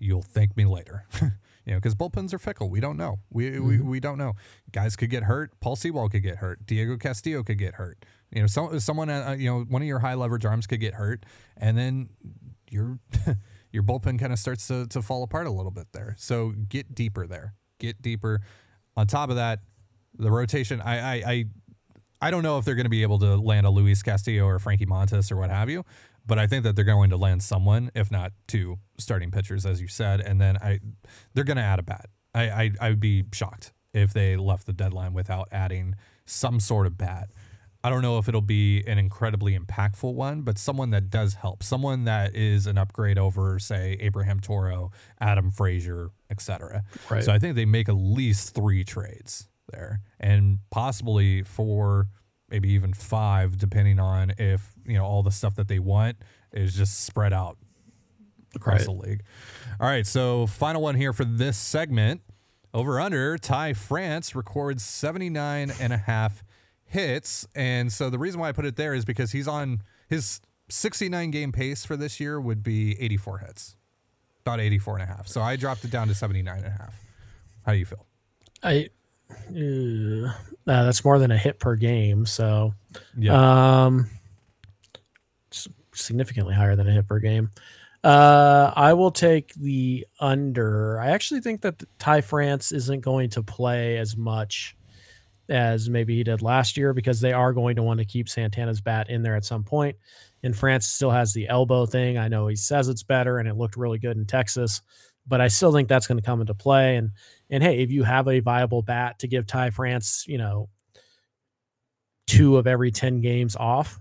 you'll 0.00 0.22
thank 0.22 0.56
me 0.56 0.64
later. 0.64 1.06
you 1.22 1.74
know, 1.74 1.76
because 1.76 1.94
bullpens 1.94 2.32
are 2.32 2.38
fickle. 2.38 2.70
We 2.70 2.80
don't 2.80 2.96
know. 2.96 3.18
We, 3.30 3.50
mm-hmm. 3.50 3.66
we 3.66 3.78
we 3.78 4.00
don't 4.00 4.18
know. 4.18 4.34
Guys 4.72 4.96
could 4.96 5.10
get 5.10 5.24
hurt. 5.24 5.58
Paul 5.60 5.76
Sewald 5.76 6.12
could 6.12 6.22
get 6.22 6.36
hurt. 6.36 6.66
Diego 6.66 6.96
Castillo 6.96 7.42
could 7.42 7.58
get 7.58 7.74
hurt. 7.74 8.04
You 8.32 8.42
know, 8.42 8.46
some, 8.46 8.78
someone, 8.80 9.08
uh, 9.10 9.36
you 9.38 9.50
know, 9.50 9.60
one 9.60 9.82
of 9.82 9.88
your 9.88 10.00
high 10.00 10.14
leverage 10.14 10.44
arms 10.44 10.66
could 10.66 10.80
get 10.80 10.94
hurt, 10.94 11.24
and 11.56 11.76
then 11.76 12.08
your 12.70 12.98
your 13.72 13.82
bullpen 13.82 14.18
kind 14.18 14.32
of 14.32 14.38
starts 14.38 14.66
to, 14.68 14.86
to 14.88 15.02
fall 15.02 15.22
apart 15.22 15.46
a 15.46 15.50
little 15.50 15.70
bit 15.70 15.88
there. 15.92 16.14
So 16.18 16.54
get 16.68 16.94
deeper 16.94 17.26
there. 17.26 17.54
Get 17.78 18.02
deeper. 18.02 18.40
On 18.96 19.06
top 19.06 19.30
of 19.30 19.36
that, 19.36 19.60
the 20.18 20.30
rotation. 20.30 20.80
I 20.80 20.98
I, 20.98 21.22
I 21.26 21.44
I 22.20 22.30
don't 22.30 22.42
know 22.42 22.58
if 22.58 22.64
they're 22.64 22.74
going 22.74 22.84
to 22.84 22.90
be 22.90 23.02
able 23.02 23.18
to 23.20 23.36
land 23.36 23.66
a 23.66 23.70
Luis 23.70 24.02
Castillo 24.02 24.46
or 24.46 24.58
Frankie 24.58 24.86
Montas 24.86 25.30
or 25.30 25.36
what 25.36 25.50
have 25.50 25.70
you, 25.70 25.84
but 26.28 26.38
I 26.38 26.46
think 26.46 26.62
that 26.64 26.76
they're 26.76 26.84
going 26.84 27.10
to 27.10 27.16
land 27.16 27.42
someone, 27.42 27.90
if 27.94 28.10
not 28.10 28.32
two 28.46 28.78
starting 28.98 29.30
pitchers, 29.30 29.66
as 29.66 29.80
you 29.80 29.88
said, 29.88 30.20
and 30.20 30.40
then 30.40 30.56
I 30.58 30.78
they're 31.34 31.44
going 31.44 31.56
to 31.56 31.62
add 31.62 31.80
a 31.80 31.82
bat. 31.82 32.06
I, 32.34 32.42
I 32.50 32.70
I 32.80 32.88
would 32.90 33.00
be 33.00 33.24
shocked 33.32 33.72
if 33.92 34.12
they 34.12 34.36
left 34.36 34.66
the 34.66 34.72
deadline 34.72 35.14
without 35.14 35.48
adding 35.50 35.96
some 36.26 36.60
sort 36.60 36.86
of 36.86 36.96
bat. 36.96 37.30
I 37.82 37.90
don't 37.90 38.02
know 38.02 38.18
if 38.18 38.28
it'll 38.28 38.40
be 38.40 38.84
an 38.86 38.98
incredibly 38.98 39.58
impactful 39.58 40.12
one, 40.12 40.42
but 40.42 40.58
someone 40.58 40.90
that 40.90 41.10
does 41.10 41.34
help, 41.34 41.62
someone 41.62 42.04
that 42.04 42.34
is 42.34 42.66
an 42.66 42.76
upgrade 42.76 43.18
over, 43.18 43.58
say, 43.60 43.96
Abraham 44.00 44.40
Toro, 44.40 44.90
Adam 45.20 45.50
Frazier, 45.50 46.10
etc. 46.28 46.82
Right. 47.08 47.22
So 47.22 47.32
I 47.32 47.38
think 47.38 47.54
they 47.54 47.64
make 47.64 47.88
at 47.88 47.94
least 47.94 48.54
three 48.54 48.84
trades 48.84 49.48
there, 49.70 50.00
and 50.18 50.58
possibly 50.70 51.42
four, 51.42 52.08
maybe 52.50 52.70
even 52.72 52.92
five, 52.92 53.56
depending 53.56 54.00
on 54.00 54.32
if 54.38 54.72
you 54.88 54.94
know 54.94 55.04
all 55.04 55.22
the 55.22 55.30
stuff 55.30 55.54
that 55.56 55.68
they 55.68 55.78
want 55.78 56.16
is 56.52 56.74
just 56.74 57.04
spread 57.04 57.32
out 57.32 57.56
across 58.56 58.78
Right. 58.78 58.84
the 58.86 58.92
league. 59.08 59.22
All 59.78 59.86
right, 59.86 60.06
so 60.06 60.46
final 60.46 60.82
one 60.82 60.94
here 60.96 61.12
for 61.12 61.24
this 61.24 61.56
segment. 61.56 62.22
Over 62.74 63.00
under, 63.00 63.38
Ty 63.38 63.72
France 63.74 64.34
records 64.34 64.82
79 64.84 65.72
and 65.80 65.92
a 65.92 65.96
half 65.96 66.42
hits. 66.84 67.46
And 67.54 67.92
so 67.92 68.10
the 68.10 68.18
reason 68.18 68.40
why 68.40 68.48
I 68.48 68.52
put 68.52 68.64
it 68.66 68.76
there 68.76 68.92
is 68.94 69.04
because 69.04 69.32
he's 69.32 69.48
on 69.48 69.82
his 70.08 70.40
69 70.68 71.30
game 71.30 71.50
pace 71.52 71.84
for 71.84 71.96
this 71.96 72.20
year 72.20 72.40
would 72.40 72.62
be 72.62 73.00
84 73.00 73.38
hits, 73.38 73.76
not 74.44 74.60
84 74.60 74.98
and 74.98 75.02
a 75.02 75.06
half. 75.06 75.28
So 75.28 75.40
I 75.40 75.56
dropped 75.56 75.84
it 75.84 75.90
down 75.90 76.08
to 76.08 76.14
79 76.14 76.58
and 76.58 76.66
a 76.66 76.70
half. 76.70 76.94
How 77.64 77.72
do 77.72 77.78
you 77.78 77.86
feel? 77.86 78.04
I 78.62 78.88
uh, 79.50 80.32
that's 80.64 81.04
more 81.04 81.18
than 81.18 81.30
a 81.30 81.36
hit 81.38 81.58
per 81.58 81.74
game, 81.76 82.26
so 82.26 82.74
Yeah. 83.16 83.84
um, 83.86 84.10
s- 84.10 84.17
significantly 85.98 86.54
higher 86.54 86.76
than 86.76 86.88
a 86.88 86.92
hit 86.92 87.06
per 87.06 87.18
game. 87.18 87.50
Uh, 88.04 88.72
I 88.76 88.92
will 88.92 89.10
take 89.10 89.54
the 89.54 90.06
under. 90.20 91.00
I 91.00 91.10
actually 91.10 91.40
think 91.40 91.62
that 91.62 91.82
Ty 91.98 92.20
France 92.20 92.72
isn't 92.72 93.00
going 93.00 93.30
to 93.30 93.42
play 93.42 93.98
as 93.98 94.16
much 94.16 94.76
as 95.48 95.88
maybe 95.88 96.16
he 96.16 96.22
did 96.22 96.42
last 96.42 96.76
year 96.76 96.92
because 96.92 97.20
they 97.20 97.32
are 97.32 97.52
going 97.52 97.76
to 97.76 97.82
want 97.82 97.98
to 97.98 98.04
keep 98.04 98.28
Santana's 98.28 98.80
bat 98.80 99.10
in 99.10 99.22
there 99.22 99.34
at 99.34 99.44
some 99.44 99.64
point. 99.64 99.96
And 100.42 100.56
France 100.56 100.86
still 100.86 101.10
has 101.10 101.32
the 101.32 101.48
elbow 101.48 101.86
thing. 101.86 102.18
I 102.18 102.28
know 102.28 102.46
he 102.46 102.56
says 102.56 102.88
it's 102.88 103.02
better 103.02 103.38
and 103.38 103.48
it 103.48 103.56
looked 103.56 103.76
really 103.76 103.98
good 103.98 104.16
in 104.16 104.26
Texas, 104.26 104.82
but 105.26 105.40
I 105.40 105.48
still 105.48 105.72
think 105.72 105.88
that's 105.88 106.06
going 106.06 106.18
to 106.18 106.24
come 106.24 106.40
into 106.40 106.54
play. 106.54 106.96
And 106.96 107.10
and 107.50 107.62
hey, 107.62 107.82
if 107.82 107.90
you 107.90 108.04
have 108.04 108.28
a 108.28 108.40
viable 108.40 108.82
bat 108.82 109.18
to 109.20 109.28
give 109.28 109.46
Ty 109.46 109.70
France, 109.70 110.24
you 110.28 110.38
know, 110.38 110.68
two 112.26 112.58
of 112.58 112.66
every 112.66 112.90
10 112.90 113.20
games 113.20 113.56
off, 113.56 113.98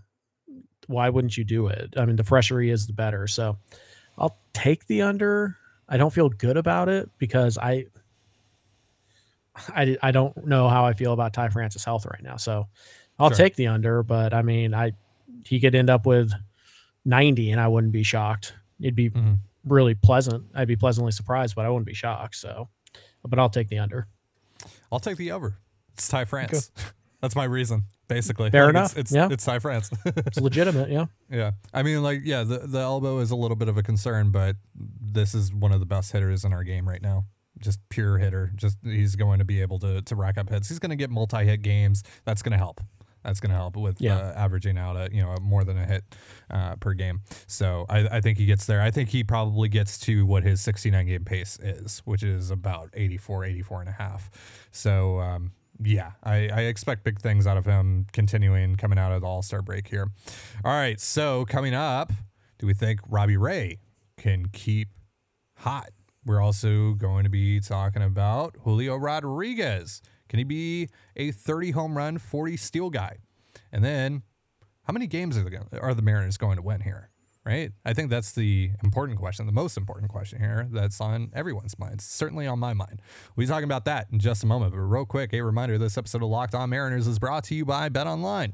why 0.88 1.10
wouldn't 1.10 1.38
you 1.38 1.44
do 1.44 1.68
it? 1.68 1.94
I 1.98 2.06
mean, 2.06 2.16
the 2.16 2.24
fresher 2.24 2.60
he 2.60 2.70
is, 2.70 2.88
the 2.88 2.94
better. 2.94 3.28
So 3.28 3.58
I'll 4.18 4.38
take 4.54 4.88
the 4.88 5.02
under. 5.04 5.58
I 5.88 5.98
don't 5.98 6.12
feel 6.14 6.30
good 6.30 6.58
about 6.58 6.90
it 6.90 7.10
because 7.18 7.58
I 7.58 7.86
I, 9.70 9.98
I 10.04 10.12
don't 10.12 10.46
know 10.46 10.70
how 10.70 10.86
I 10.86 10.94
feel 10.94 11.14
about 11.14 11.34
Ty 11.34 11.50
France's 11.50 11.84
health 11.84 12.06
right 12.06 12.22
now. 12.22 12.38
So 12.38 12.68
I'll 13.18 13.30
Sure. 13.30 13.38
take 13.38 13.56
the 13.56 13.68
under, 13.68 14.04
but 14.04 14.34
I 14.34 14.42
mean, 14.44 14.74
I 14.74 14.92
he 15.46 15.60
could 15.60 15.74
end 15.76 15.90
up 15.90 16.06
with 16.06 16.32
90 17.06 17.52
and 17.52 17.60
I 17.62 17.68
wouldn't 17.68 17.94
be 17.94 18.04
shocked. 18.04 18.54
It'd 18.80 18.96
be 18.96 19.10
Mhm. 19.10 19.38
really 19.66 19.96
pleasant. 19.96 20.46
I'd 20.54 20.68
be 20.68 20.76
pleasantly 20.76 21.12
surprised, 21.12 21.56
but 21.56 21.66
I 21.66 21.70
wouldn't 21.70 21.88
be 21.88 21.94
shocked. 21.94 22.36
So, 22.36 22.70
but 23.24 23.40
I'll 23.40 23.50
take 23.50 23.70
the 23.70 23.80
under. 23.80 24.08
I'll 24.92 25.00
take 25.00 25.18
the 25.18 25.32
over. 25.32 25.58
It's 25.94 26.08
Ty 26.08 26.26
France. 26.26 26.72
That's 27.22 27.36
my 27.36 27.46
reason, 27.46 27.84
basically. 28.08 28.50
Fair 28.50 28.66
Like, 28.66 28.70
enough. 28.72 28.92
It's, 28.92 29.12
it's, 29.12 29.12
Yeah. 29.12 29.28
it's 29.32 29.46
Ty 29.46 29.60
France. 29.60 29.90
It's 30.06 30.38
legitimate. 30.42 30.90
Yeah. 30.90 31.06
Yeah. 31.30 31.52
I 31.74 31.84
mean, 31.84 32.04
like, 32.04 32.22
yeah, 32.24 32.44
the, 32.44 32.60
the 32.60 32.80
elbow 32.80 33.20
is 33.20 33.32
a 33.32 33.36
little 33.36 33.56
bit 33.58 33.68
of 33.70 33.78
a 33.78 33.84
concern, 33.84 34.32
but 34.32 34.56
this 34.76 35.34
is 35.34 35.54
one 35.54 35.72
of 35.72 35.80
the 35.80 35.86
best 35.86 36.12
hitters 36.12 36.44
in 36.46 36.54
our 36.54 36.64
game 36.64 36.88
right 36.88 37.02
now. 37.02 37.26
Just 37.60 37.80
pure 37.90 38.18
hitter. 38.20 38.52
Just 38.56 38.78
he's 38.84 39.16
going 39.16 39.40
to 39.40 39.46
be 39.46 39.62
able 39.62 39.80
to 39.80 40.02
to 40.04 40.16
rack 40.16 40.38
up 40.38 40.50
hits. 40.50 40.70
He's 40.70 40.78
going 40.80 40.92
to 40.92 40.96
get 40.96 41.10
multi 41.10 41.44
hit 41.44 41.64
games. 41.64 42.04
That's 42.24 42.44
going 42.44 42.52
to 42.52 42.58
help. 42.60 42.82
That's 43.24 43.40
going 43.40 43.50
to 43.50 43.56
help 43.58 43.76
with 43.76 44.00
Yeah. 44.00 44.16
uh, 44.20 44.34
averaging 44.38 44.78
out 44.78 44.96
at 44.96 45.12
you 45.12 45.24
know 45.24 45.36
more 45.42 45.64
than 45.64 45.76
a 45.76 45.84
hit 45.86 46.04
uh, 46.52 46.76
per 46.76 46.94
game. 46.94 47.24
So 47.48 47.88
I, 47.90 48.08
I 48.18 48.22
think 48.22 48.38
he 48.38 48.46
gets 48.46 48.66
there. 48.68 48.80
I 48.80 48.92
think 48.92 49.10
he 49.10 49.24
probably 49.24 49.70
gets 49.70 49.98
to 50.02 50.24
what 50.26 50.44
his 50.44 50.62
69 50.62 51.08
game 51.08 51.26
pace 51.26 51.58
is, 51.62 52.04
which 52.06 52.22
is 52.22 52.52
about 52.52 52.92
84, 52.94 53.46
84 53.46 53.80
and 53.82 53.90
a 53.90 53.94
half. 53.94 54.30
So 54.72 55.20
um, 55.20 55.52
yeah, 55.84 56.14
I, 56.24 56.50
I 56.50 56.62
expect 56.62 57.04
big 57.04 57.20
things 57.20 57.46
out 57.46 57.58
of 57.58 57.66
him 57.66 58.08
continuing 58.12 58.76
coming 58.76 58.98
out 58.98 59.12
of 59.12 59.22
the 59.22 59.28
All 59.28 59.42
Star 59.42 59.62
break 59.62 59.88
here. 59.88 60.10
All 60.64 60.72
right, 60.72 61.00
so 61.00 61.46
coming 61.46 61.74
up, 61.74 62.12
do 62.60 62.68
we 62.68 62.74
think 62.74 63.00
Robbie 63.08 63.38
Ray 63.38 63.80
can 64.18 64.48
keep 64.48 64.90
hot? 65.58 65.90
We're 66.26 66.42
also 66.42 66.94
going 66.94 67.24
to 67.24 67.30
be 67.30 67.60
talking 67.60 68.02
about 68.02 68.56
Julio 68.64 68.96
Rodriguez. 68.96 70.02
Can 70.28 70.40
he 70.40 70.44
be 70.44 70.90
a 71.16 71.32
30 71.32 71.72
home 71.72 71.98
run, 71.98 72.18
40 72.18 72.58
steal 72.58 72.90
guy? 72.90 73.18
And 73.72 73.84
then, 73.84 74.24
how 74.84 74.94
many 74.94 75.08
games 75.08 75.38
are 75.38 75.44
the, 75.44 75.80
are 75.80 75.94
the 75.94 76.02
Mariners 76.02 76.38
going 76.38 76.58
to 76.58 76.62
win 76.62 76.82
here? 76.82 77.10
Right? 77.48 77.72
I 77.86 77.94
think 77.94 78.10
that's 78.10 78.34
the 78.34 78.72
important 78.84 79.18
question, 79.18 79.46
the 79.46 79.54
most 79.54 79.78
important 79.78 80.12
question 80.12 80.42
here 80.42 80.68
that's 80.70 81.00
on 81.00 81.32
everyone's 81.34 81.80
minds, 81.80 82.04
certainly 82.04 82.46
on 82.46 82.60
my 82.60 82.74
mind. 82.74 83.02
We'll 83.38 83.46
be 83.46 83.48
talking 83.48 83.64
about 83.64 83.86
that 83.86 84.08
in 84.12 84.20
just 84.20 84.44
a 84.44 84.46
moment. 84.46 84.74
But 84.74 84.80
real 84.80 85.06
quick, 85.06 85.32
a 85.32 85.40
reminder 85.40 85.78
this 85.78 85.98
episode 85.98 86.24
of 86.24 86.28
Locked 86.28 86.54
On 86.54 86.70
Mariners 86.70 87.08
is 87.08 87.20
brought 87.20 87.46
to 87.46 87.56
you 87.56 87.64
by 87.64 87.88
Bet 87.88 88.06
Online. 88.06 88.52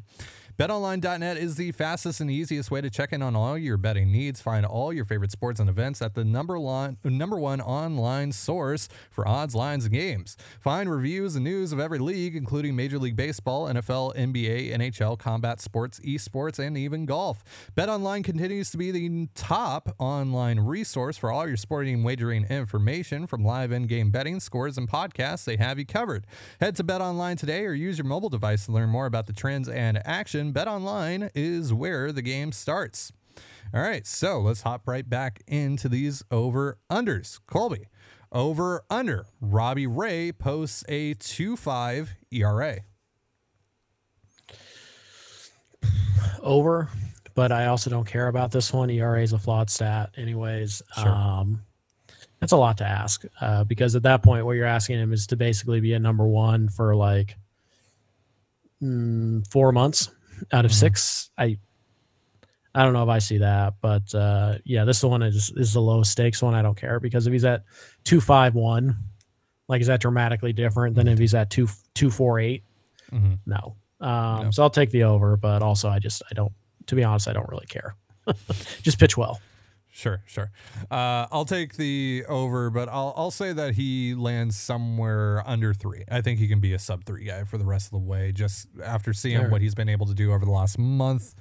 BetOnline.net 0.60 1.36
is 1.36 1.56
the 1.56 1.72
fastest 1.72 2.22
and 2.22 2.30
easiest 2.30 2.70
way 2.70 2.80
to 2.80 2.88
check 2.88 3.12
in 3.12 3.24
on 3.24 3.36
all 3.36 3.58
your 3.58 3.76
betting 3.76 4.12
needs. 4.12 4.40
Find 4.40 4.64
all 4.64 4.94
your 4.94 5.04
favorite 5.04 5.32
sports 5.32 5.60
and 5.60 5.68
events 5.68 6.00
at 6.00 6.14
the 6.14 6.24
number 6.24 6.60
one, 6.60 6.98
number 7.04 7.40
one 7.40 7.60
online 7.60 8.32
source 8.32 8.88
for 9.10 9.28
odds, 9.28 9.56
lines, 9.56 9.86
and 9.86 9.94
games. 9.96 10.38
Find 10.60 10.92
reviews 10.92 11.36
and 11.36 11.44
news 11.44 11.72
of 11.72 11.80
every 11.80 11.98
league, 11.98 12.36
including 12.36 12.76
Major 12.76 13.00
League 13.00 13.16
Baseball, 13.16 13.66
NFL, 13.66 14.16
NBA, 14.16 14.78
NHL, 14.78 15.18
combat 15.18 15.60
sports, 15.60 16.00
esports, 16.02 16.60
and 16.60 16.78
even 16.78 17.08
golf. 17.08 17.44
BetOnline 17.76 18.24
continues 18.24 18.70
to 18.70 18.78
be 18.78 18.92
the 18.92 19.30
top 19.34 19.96
online 19.98 20.60
resource 20.60 21.18
for 21.18 21.32
all 21.32 21.48
your 21.48 21.58
sporting 21.58 22.04
wagering 22.04 22.46
information 22.46 23.26
from 23.26 23.44
live 23.44 23.72
in-game 23.72 24.12
betting, 24.12 24.40
scores, 24.40 24.78
and 24.78 24.88
podcasts. 24.88 25.46
They 25.46 25.58
have 25.58 25.80
you 25.80 25.86
covered. 25.88 26.28
Head 26.62 26.76
to 26.76 26.84
BetOnline 26.84 27.40
today 27.40 27.66
or 27.66 27.74
use 27.74 27.98
your 27.98 28.06
mobile 28.06 28.30
device 28.30 28.68
to 28.68 28.72
learn 28.72 28.90
more 28.90 29.08
about 29.08 29.26
the 29.26 29.34
trends 29.34 29.68
and 29.68 30.00
action. 30.06 30.43
BetOnline 30.52 31.30
is 31.36 31.72
where 31.74 32.12
the 32.12 32.24
game 32.24 32.52
starts. 32.52 33.14
All 33.74 33.82
right, 33.82 34.06
so 34.06 34.40
let's 34.40 34.64
hop 34.64 34.88
right 34.88 35.08
back 35.08 35.42
into 35.48 35.88
these 35.88 36.24
over 36.30 36.78
unders. 36.90 37.40
Colby, 37.48 37.88
over 38.32 38.84
under. 38.90 39.28
Robbie 39.40 39.88
Ray 39.88 40.32
posts 40.32 40.84
a 40.90 41.14
2 41.14 41.56
5 41.56 42.16
ERA. 42.32 42.80
over, 46.44 46.90
but 47.36 47.52
I 47.52 47.68
also 47.68 47.90
don't 47.90 48.06
care 48.06 48.28
about 48.28 48.52
this 48.52 48.72
one. 48.72 48.90
ERA 48.90 49.22
is 49.22 49.34
a 49.34 49.40
flawed 49.40 49.70
stat, 49.70 50.12
anyways. 50.18 50.82
Sure. 50.96 51.10
Um, 51.10 51.64
that's 52.40 52.52
a 52.52 52.58
lot 52.58 52.78
to 52.80 52.86
ask 52.86 53.24
uh, 53.42 53.64
because 53.64 53.96
at 53.96 54.04
that 54.04 54.22
point, 54.22 54.46
what 54.46 54.54
you're 54.54 54.66
asking 54.66 55.00
him 55.00 55.14
is 55.14 55.26
to 55.28 55.38
basically 55.38 55.80
be 55.80 55.94
a 55.94 56.00
number 56.00 56.28
one 56.28 56.68
for 56.68 56.94
like 56.96 57.38
mm, 58.82 59.48
four 59.50 59.72
months 59.72 60.10
out 60.52 60.66
of 60.66 60.72
Mhm. 60.72 60.76
six. 60.76 61.30
I 61.38 61.58
I 62.76 62.84
don't 62.84 62.94
know 62.94 63.04
if 63.04 63.10
I 63.10 63.20
see 63.20 63.38
that, 63.38 63.76
but 63.82 64.14
uh, 64.16 64.56
yeah, 64.64 64.84
this 64.84 65.04
one 65.04 65.22
is 65.22 65.52
is 65.56 65.74
the 65.74 65.82
low 65.82 66.02
stakes 66.04 66.42
one. 66.42 66.56
I 66.56 66.62
don't 66.64 66.76
care 66.78 67.00
because 67.00 67.28
if 67.28 67.34
he's 67.34 67.46
at 67.46 67.64
two 68.04 68.20
five 68.20 68.56
one, 68.56 68.98
like 69.68 69.82
is 69.82 69.88
that 69.88 70.02
dramatically 70.02 70.54
different 70.54 70.96
than 70.96 71.08
if 71.08 71.20
he's 71.20 71.36
at 71.36 71.50
two 71.50 71.68
two 71.94 72.10
four 72.10 72.40
eight? 72.40 72.64
Mhm. 73.12 73.38
No. 73.46 73.76
Um, 74.02 74.46
No. 74.46 74.52
So 74.52 74.64
I'll 74.64 74.70
take 74.72 74.90
the 74.90 75.04
over, 75.04 75.38
but 75.38 75.62
also 75.62 75.88
I 75.90 76.00
just 76.00 76.24
I 76.32 76.34
don't. 76.34 76.52
To 76.88 76.96
be 76.96 77.04
honest, 77.04 77.28
I 77.28 77.34
don't 77.34 77.48
really 77.50 77.68
care. 77.68 77.96
just 78.82 79.00
pitch 79.00 79.16
well. 79.18 79.40
Sure, 79.96 80.24
sure. 80.26 80.52
Uh, 80.90 81.28
I'll 81.32 81.46
take 81.46 81.76
the 81.76 82.26
over, 82.28 82.72
but 82.72 82.90
I'll 82.90 83.14
I'll 83.16 83.30
say 83.30 83.54
that 83.54 83.76
he 83.76 84.16
lands 84.16 84.58
somewhere 84.58 85.44
under 85.46 85.72
three. 85.72 86.04
I 86.10 86.22
think 86.22 86.40
he 86.40 86.48
can 86.48 86.60
be 86.60 86.74
a 86.74 86.80
sub 86.80 87.06
three 87.06 87.26
guy 87.26 87.44
for 87.44 87.60
the 87.60 87.64
rest 87.66 87.86
of 87.88 87.92
the 87.92 88.00
way. 88.00 88.32
Just 88.32 88.68
after 88.84 89.14
seeing 89.14 89.38
Sure. 89.42 89.50
what 89.50 89.62
he's 89.62 89.76
been 89.76 89.90
able 89.90 90.08
to 90.08 90.16
do 90.16 90.34
over 90.34 90.46
the 90.46 90.52
last 90.52 90.80
month, 90.80 91.36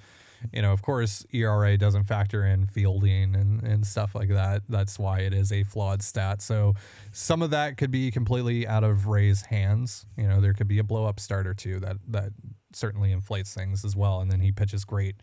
you 0.53 0.61
know, 0.61 0.71
of 0.75 0.83
course, 0.83 1.25
ERA 1.33 1.79
doesn't 1.79 2.05
factor 2.05 2.45
in 2.45 2.67
fielding 2.67 3.35
and 3.35 3.63
and 3.63 3.87
stuff 3.87 4.15
like 4.15 4.29
that. 4.29 4.65
That's 4.69 4.99
why 4.99 5.21
it 5.21 5.33
is 5.33 5.51
a 5.51 5.63
flawed 5.63 6.03
stat. 6.03 6.43
So 6.43 6.75
some 7.11 7.41
of 7.41 7.49
that 7.53 7.79
could 7.79 7.91
be 7.91 8.11
completely 8.11 8.67
out 8.67 8.85
of 8.85 9.07
Ray's 9.07 9.47
hands. 9.47 10.05
You 10.19 10.29
know, 10.29 10.43
there 10.43 10.53
could 10.53 10.69
be 10.69 10.79
a 10.79 10.85
blow 10.85 11.07
up 11.07 11.21
start 11.21 11.47
or 11.47 11.55
two 11.55 11.81
that 11.81 11.97
that 12.09 12.33
certainly 12.75 13.13
inflates 13.13 13.55
things 13.55 13.83
as 13.83 13.97
well, 13.97 14.21
and 14.21 14.31
then 14.31 14.41
he 14.41 14.53
pitches 14.53 14.85
great 14.85 15.17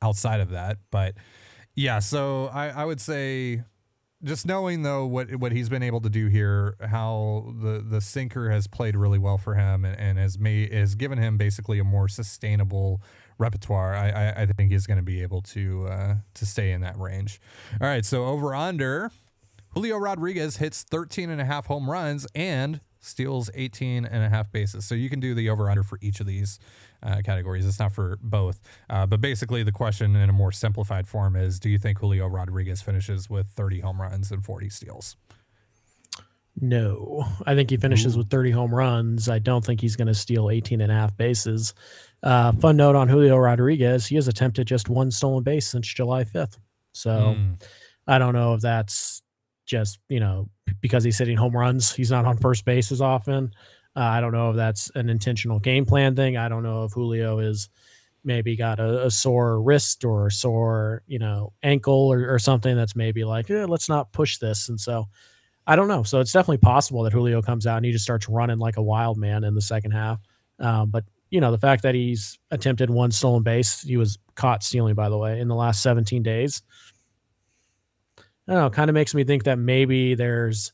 outside 0.00 0.38
of 0.38 0.50
that, 0.50 0.78
but. 0.92 1.16
Yeah, 1.78 2.00
so 2.00 2.50
I, 2.52 2.70
I 2.70 2.84
would 2.84 3.00
say 3.00 3.62
just 4.24 4.44
knowing 4.44 4.82
though 4.82 5.06
what 5.06 5.36
what 5.36 5.52
he's 5.52 5.68
been 5.68 5.84
able 5.84 6.00
to 6.00 6.10
do 6.10 6.26
here, 6.26 6.74
how 6.80 7.54
the 7.62 7.84
the 7.88 8.00
sinker 8.00 8.50
has 8.50 8.66
played 8.66 8.96
really 8.96 9.18
well 9.18 9.38
for 9.38 9.54
him 9.54 9.84
and, 9.84 9.96
and 9.96 10.18
has 10.18 10.40
made 10.40 10.72
has 10.72 10.96
given 10.96 11.18
him 11.18 11.36
basically 11.36 11.78
a 11.78 11.84
more 11.84 12.08
sustainable 12.08 13.00
repertoire. 13.38 13.94
I 13.94 14.10
I, 14.10 14.42
I 14.42 14.46
think 14.46 14.72
he's 14.72 14.88
going 14.88 14.96
to 14.96 15.04
be 15.04 15.22
able 15.22 15.40
to 15.42 15.86
uh, 15.86 16.14
to 16.34 16.46
stay 16.46 16.72
in 16.72 16.80
that 16.80 16.98
range. 16.98 17.40
All 17.80 17.86
right, 17.86 18.04
so 18.04 18.24
over 18.24 18.56
under 18.56 19.12
Julio 19.74 19.98
Rodriguez 19.98 20.56
hits 20.56 20.82
13 20.82 21.30
and 21.30 21.40
a 21.40 21.44
half 21.44 21.66
home 21.66 21.88
runs 21.88 22.26
and 22.34 22.80
steals 23.00 23.50
18 23.54 24.04
and 24.04 24.24
a 24.24 24.28
half 24.28 24.50
bases. 24.50 24.84
So 24.84 24.94
you 24.94 25.10
can 25.10 25.20
do 25.20 25.34
the 25.34 25.50
over 25.50 25.70
under 25.70 25.82
for 25.82 25.98
each 26.00 26.20
of 26.20 26.26
these 26.26 26.58
uh, 27.02 27.20
categories. 27.24 27.66
It's 27.66 27.78
not 27.78 27.92
for 27.92 28.18
both. 28.22 28.60
Uh, 28.90 29.06
but 29.06 29.20
basically, 29.20 29.62
the 29.62 29.72
question 29.72 30.16
in 30.16 30.28
a 30.28 30.32
more 30.32 30.52
simplified 30.52 31.06
form 31.06 31.36
is 31.36 31.58
do 31.58 31.68
you 31.68 31.78
think 31.78 31.98
Julio 31.98 32.26
Rodriguez 32.26 32.82
finishes 32.82 33.30
with 33.30 33.46
30 33.48 33.80
home 33.80 34.00
runs 34.00 34.30
and 34.30 34.44
40 34.44 34.68
steals? 34.70 35.16
No, 36.60 37.24
I 37.46 37.54
think 37.54 37.70
he 37.70 37.76
finishes 37.76 38.16
Ooh. 38.16 38.18
with 38.18 38.30
30 38.30 38.50
home 38.50 38.74
runs. 38.74 39.28
I 39.28 39.38
don't 39.38 39.64
think 39.64 39.80
he's 39.80 39.94
going 39.94 40.08
to 40.08 40.14
steal 40.14 40.50
18 40.50 40.80
and 40.80 40.90
a 40.90 40.94
half 40.94 41.16
bases. 41.16 41.72
Uh, 42.22 42.52
fun 42.52 42.76
note 42.76 42.96
on 42.96 43.08
Julio 43.08 43.36
Rodriguez, 43.36 44.06
he 44.06 44.16
has 44.16 44.26
attempted 44.26 44.66
just 44.66 44.88
one 44.88 45.10
stolen 45.10 45.44
base 45.44 45.68
since 45.68 45.86
July 45.86 46.24
5th. 46.24 46.58
So 46.92 47.10
mm. 47.10 47.62
I 48.08 48.18
don't 48.18 48.34
know 48.34 48.54
if 48.54 48.60
that's 48.60 49.22
just, 49.68 49.98
you 50.08 50.18
know, 50.18 50.48
because 50.80 51.04
he's 51.04 51.18
hitting 51.18 51.36
home 51.36 51.56
runs. 51.56 51.92
He's 51.92 52.10
not 52.10 52.24
on 52.24 52.38
first 52.38 52.64
base 52.64 52.90
as 52.90 53.00
often. 53.00 53.52
Uh, 53.94 54.00
I 54.00 54.20
don't 54.20 54.32
know 54.32 54.50
if 54.50 54.56
that's 54.56 54.90
an 54.94 55.08
intentional 55.08 55.58
game 55.60 55.84
plan 55.84 56.16
thing. 56.16 56.36
I 56.36 56.48
don't 56.48 56.62
know 56.62 56.84
if 56.84 56.92
Julio 56.92 57.38
is 57.38 57.68
maybe 58.24 58.56
got 58.56 58.80
a, 58.80 59.06
a 59.06 59.10
sore 59.10 59.60
wrist 59.60 60.04
or 60.04 60.26
a 60.26 60.30
sore, 60.30 61.02
you 61.06 61.18
know, 61.18 61.52
ankle 61.62 62.12
or, 62.12 62.32
or 62.32 62.38
something 62.38 62.76
that's 62.76 62.96
maybe 62.96 63.24
like, 63.24 63.50
eh, 63.50 63.64
let's 63.66 63.88
not 63.88 64.12
push 64.12 64.38
this. 64.38 64.68
And 64.68 64.80
so 64.80 65.06
I 65.66 65.76
don't 65.76 65.88
know. 65.88 66.02
So 66.02 66.20
it's 66.20 66.32
definitely 66.32 66.58
possible 66.58 67.02
that 67.02 67.12
Julio 67.12 67.42
comes 67.42 67.66
out 67.66 67.76
and 67.76 67.86
he 67.86 67.92
just 67.92 68.04
starts 68.04 68.28
running 68.28 68.58
like 68.58 68.76
a 68.76 68.82
wild 68.82 69.18
man 69.18 69.44
in 69.44 69.54
the 69.54 69.60
second 69.60 69.92
half. 69.92 70.18
Um, 70.58 70.90
but 70.90 71.04
you 71.30 71.40
know, 71.40 71.50
the 71.50 71.58
fact 71.58 71.82
that 71.82 71.94
he's 71.94 72.38
attempted 72.50 72.88
one 72.88 73.10
stolen 73.10 73.42
base, 73.42 73.82
he 73.82 73.96
was 73.96 74.18
caught 74.34 74.62
stealing, 74.62 74.94
by 74.94 75.08
the 75.08 75.18
way, 75.18 75.40
in 75.40 75.48
the 75.48 75.54
last 75.54 75.82
17 75.82 76.22
days. 76.22 76.62
I 78.48 78.52
don't 78.52 78.62
know, 78.62 78.70
kind 78.70 78.88
of 78.88 78.94
makes 78.94 79.14
me 79.14 79.24
think 79.24 79.44
that 79.44 79.58
maybe 79.58 80.14
there's 80.14 80.72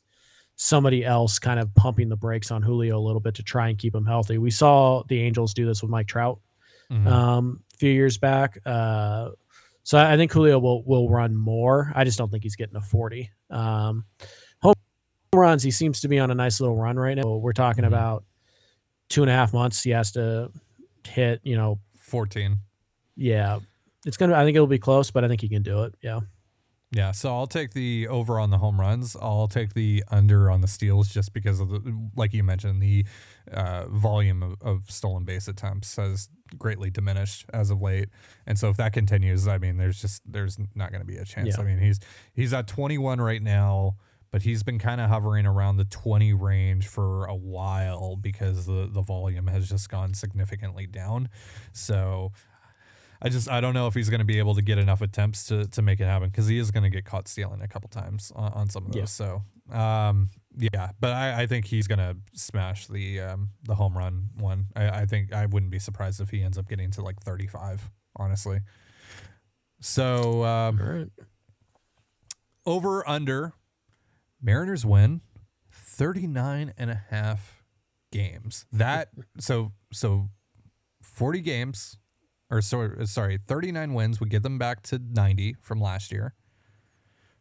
somebody 0.56 1.04
else 1.04 1.38
kind 1.38 1.58
of 1.58 1.74
pumping 1.74 2.08
the 2.08 2.16
brakes 2.16 2.50
on 2.50 2.62
Julio 2.62 2.96
a 2.96 3.00
little 3.00 3.20
bit 3.20 3.34
to 3.34 3.42
try 3.42 3.68
and 3.68 3.78
keep 3.78 3.94
him 3.94 4.06
healthy. 4.06 4.38
We 4.38 4.50
saw 4.50 5.02
the 5.08 5.20
Angels 5.20 5.54
do 5.54 5.66
this 5.66 5.82
with 5.82 5.90
Mike 5.90 6.06
Trout 6.06 6.38
mm-hmm. 6.90 7.06
um, 7.08 7.60
a 7.74 7.76
few 7.76 7.90
years 7.90 8.18
back. 8.18 8.58
Uh, 8.64 9.30
so 9.82 9.98
I 9.98 10.16
think 10.16 10.32
Julio 10.32 10.58
will 10.58 10.82
will 10.84 11.10
run 11.10 11.37
more. 11.37 11.92
I 11.94 12.04
just 12.04 12.16
don't 12.16 12.30
think 12.30 12.42
he's 12.42 12.56
getting 12.56 12.76
a 12.76 12.80
40. 12.80 13.30
Um, 13.50 14.04
home 14.62 14.74
runs, 15.34 15.62
he 15.62 15.70
seems 15.70 16.00
to 16.00 16.08
be 16.08 16.18
on 16.18 16.30
a 16.30 16.34
nice 16.34 16.60
little 16.60 16.76
run 16.76 16.96
right 16.96 17.14
now. 17.14 17.37
We're 17.37 17.52
talking 17.52 17.84
mm-hmm. 17.84 17.92
about 17.92 18.24
two 19.08 19.22
and 19.22 19.30
a 19.30 19.34
half 19.34 19.52
months. 19.52 19.82
He 19.82 19.90
has 19.90 20.12
to 20.12 20.50
hit, 21.06 21.40
you 21.42 21.56
know, 21.56 21.80
14. 21.98 22.56
Yeah. 23.16 23.58
It's 24.06 24.16
going 24.16 24.30
to, 24.30 24.37
I 24.37 24.44
think 24.44 24.54
it'll 24.54 24.66
be 24.66 24.78
close, 24.78 25.10
but 25.10 25.24
I 25.24 25.28
think 25.28 25.40
he 25.40 25.48
can 25.48 25.62
do 25.62 25.84
it. 25.84 25.94
Yeah. 26.02 26.20
Yeah, 26.94 27.11
so 27.11 27.35
I'll 27.35 27.48
take 27.48 27.72
the 27.72 28.07
over 28.07 28.38
on 28.38 28.50
the 28.50 28.59
home 28.59 28.80
runs. 28.80 29.16
I'll 29.20 29.48
take 29.48 29.74
the 29.74 30.04
under 30.12 30.48
on 30.48 30.61
the 30.61 30.68
steals 30.68 31.09
just 31.09 31.33
because 31.33 31.59
of 31.59 31.68
the, 31.68 32.09
like 32.14 32.33
you 32.33 32.44
mentioned, 32.44 32.80
the 32.80 33.04
uh, 33.50 33.87
volume 33.88 34.42
of, 34.44 34.62
of, 34.62 34.90
stolen 34.90 35.24
base 35.24 35.48
attempts 35.48 35.96
has 35.96 36.28
greatly 36.57 36.90
diminished 36.90 37.46
as 37.52 37.70
of 37.70 37.83
late. 37.83 38.11
And 38.46 38.57
so 38.57 38.68
if 38.68 38.76
that 38.76 38.92
continues, 38.92 39.48
I 39.48 39.59
mean, 39.59 39.76
there's 39.76 40.00
just 40.00 40.22
there's 40.24 40.57
not 40.76 40.92
going 40.92 41.00
to 41.00 41.07
be 41.07 41.16
a 41.16 41.24
chance. 41.24 41.57
Yeah. 41.57 41.62
I 41.62 41.64
mean, 41.64 41.78
he's 41.78 41.98
he's 42.33 42.52
at 42.52 42.68
21 42.68 43.20
right 43.20 43.42
now, 43.42 43.96
but 44.30 44.42
he's 44.42 44.62
been 44.62 44.78
kind 44.78 45.00
of 45.00 45.11
hovering 45.11 45.46
around 45.46 45.78
the 45.78 45.85
20 45.85 46.33
range 46.33 46.87
for 46.87 47.24
a 47.24 47.35
while 47.35 48.14
because 48.14 48.66
the 48.66 48.88
the 48.90 49.02
volume 49.02 49.48
has 49.48 49.68
just 49.68 49.88
gone 49.88 50.14
significantly 50.14 50.87
down. 50.87 51.28
So 51.72 52.30
I 53.22 53.29
just 53.29 53.48
I 53.48 53.61
don't 53.61 53.74
know 53.74 53.87
if 53.87 53.94
he's 53.94 54.11
going 54.11 54.20
to 54.20 54.24
be 54.24 54.38
able 54.38 54.55
to 54.55 54.62
get 54.62 54.79
enough 54.79 55.00
attempts 55.00 55.46
to 55.46 55.66
to 55.68 55.83
make 55.83 56.00
it 56.00 56.05
happen 56.05 56.29
because 56.29 56.46
he 56.46 56.59
is 56.59 56.70
going 56.70 56.85
to 56.85 56.90
get 56.90 57.05
caught 57.05 57.29
stealing 57.29 57.62
a 57.62 57.68
couple 57.68 57.88
times 57.88 58.33
on, 58.35 58.53
on 58.53 58.70
some 58.70 58.87
of 58.87 58.92
those. 58.92 59.00
Yeah. 59.00 59.05
So 59.07 59.42
um, 59.72 60.29
yeah, 60.57 60.90
but 61.00 61.12
I, 61.12 61.42
I 61.42 61.46
think 61.46 61.66
he's 61.66 61.87
going 61.87 61.98
to 61.98 62.16
smash 62.35 62.87
the 62.87 63.20
um, 63.20 63.50
the 63.64 63.74
home 63.74 63.96
run 63.96 64.31
one. 64.37 64.66
I, 64.77 64.88
I 64.88 65.07
think 65.07 65.33
I 65.33 65.46
wouldn't 65.46 65.72
be 65.72 65.79
surprised 65.79 66.20
if 66.20 66.31
he 66.31 66.42
ends 66.42 66.59
up 66.59 66.68
getting 66.68 66.90
to 66.92 67.03
like 67.03 67.20
35. 67.20 67.90
Honestly. 68.16 68.61
So 69.81 70.44
um, 70.44 70.79
right. 70.79 71.27
over 72.64 73.07
under 73.09 73.55
Mariners 74.40 74.87
win 74.87 75.20
39 75.72 76.72
and 76.79 76.90
a 76.90 77.03
half 77.11 77.62
games. 78.12 78.66
That 78.72 79.09
so 79.38 79.72
so 79.92 80.31
40 81.03 81.40
games 81.40 81.98
or 82.55 82.62
so, 82.62 82.88
sorry, 83.05 83.40
39 83.49 83.95
wins 83.95 84.21
would 84.21 84.31
get 84.31 84.45
them 84.45 84.59
back 84.59 84.83
to 84.85 85.01
90 85.12 85.57
from 85.61 85.81
last 85.81 86.12
year. 86.12 86.35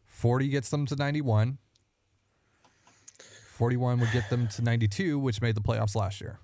40 0.06 0.48
gets 0.48 0.70
them 0.70 0.86
to 0.86 0.96
91. 0.96 1.58
41 3.20 4.00
would 4.00 4.10
get 4.10 4.28
them 4.28 4.48
to 4.48 4.62
92, 4.62 5.16
which 5.16 5.40
made 5.40 5.54
the 5.54 5.60
playoffs 5.60 5.94
last 5.94 6.20
year. 6.20 6.40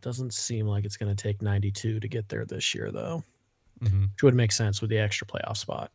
Doesn't 0.00 0.34
seem 0.34 0.66
like 0.66 0.84
it's 0.84 0.96
going 0.96 1.14
to 1.14 1.22
take 1.22 1.40
92 1.40 2.00
to 2.00 2.08
get 2.08 2.28
there 2.28 2.44
this 2.44 2.74
year, 2.74 2.90
though, 2.90 3.22
mm-hmm. 3.80 4.06
which 4.12 4.22
would 4.24 4.34
make 4.34 4.50
sense 4.50 4.80
with 4.80 4.90
the 4.90 4.98
extra 4.98 5.28
playoff 5.28 5.56
spot. 5.56 5.92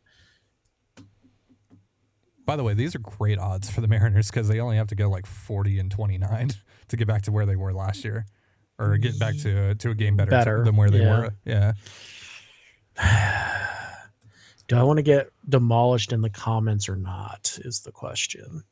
By 2.46 2.56
the 2.56 2.64
way, 2.64 2.72
these 2.72 2.94
are 2.94 3.00
great 3.00 3.38
odds 3.38 3.68
for 3.68 3.82
the 3.82 3.86
Mariners 3.86 4.30
because 4.30 4.48
they 4.48 4.60
only 4.60 4.76
have 4.76 4.88
to 4.88 4.94
go 4.94 5.10
like 5.10 5.26
40 5.26 5.78
and 5.78 5.90
29 5.90 6.50
to 6.88 6.96
get 6.96 7.06
back 7.06 7.20
to 7.22 7.32
where 7.32 7.44
they 7.44 7.56
were 7.56 7.74
last 7.74 8.02
year 8.02 8.24
or 8.80 8.96
get 8.96 9.18
back 9.18 9.36
to 9.38 9.74
to 9.74 9.90
a 9.90 9.94
game 9.94 10.16
better, 10.16 10.30
better. 10.30 10.64
than 10.64 10.76
where 10.76 10.90
they 10.90 11.02
yeah. 11.02 11.18
were. 11.18 11.30
Yeah. 11.44 11.72
Do 14.68 14.76
I 14.76 14.84
want 14.84 14.98
to 14.98 15.02
get 15.02 15.30
demolished 15.48 16.12
in 16.12 16.20
the 16.20 16.30
comments 16.30 16.88
or 16.88 16.94
not? 16.96 17.58
Is 17.64 17.80
the 17.80 17.90
question. 17.90 18.62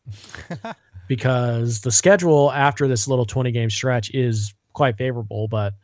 because 1.08 1.80
the 1.80 1.90
schedule 1.90 2.52
after 2.52 2.86
this 2.86 3.08
little 3.08 3.24
20 3.24 3.50
game 3.50 3.70
stretch 3.70 4.10
is 4.14 4.54
quite 4.74 4.96
favorable, 4.96 5.48
but 5.48 5.74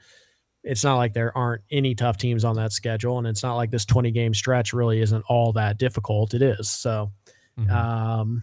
it's 0.63 0.85
not 0.85 0.97
like 0.97 1.15
there 1.15 1.37
aren't 1.37 1.63
any 1.71 1.95
tough 1.95 2.17
teams 2.17 2.45
on 2.45 2.57
that 2.57 2.73
schedule. 2.73 3.19
And 3.19 3.27
it's 3.27 3.43
not 3.43 3.57
like 3.57 3.71
this 3.71 3.85
20 3.85 4.11
game 4.13 4.35
stretch 4.35 4.73
really 4.73 5.01
isn't 5.01 5.25
all 5.29 5.53
that 5.55 5.79
difficult. 5.79 6.33
It 6.33 6.43
is. 6.43 6.71
So, 6.71 7.11
mm-hmm. 7.59 7.71
um, 7.71 8.43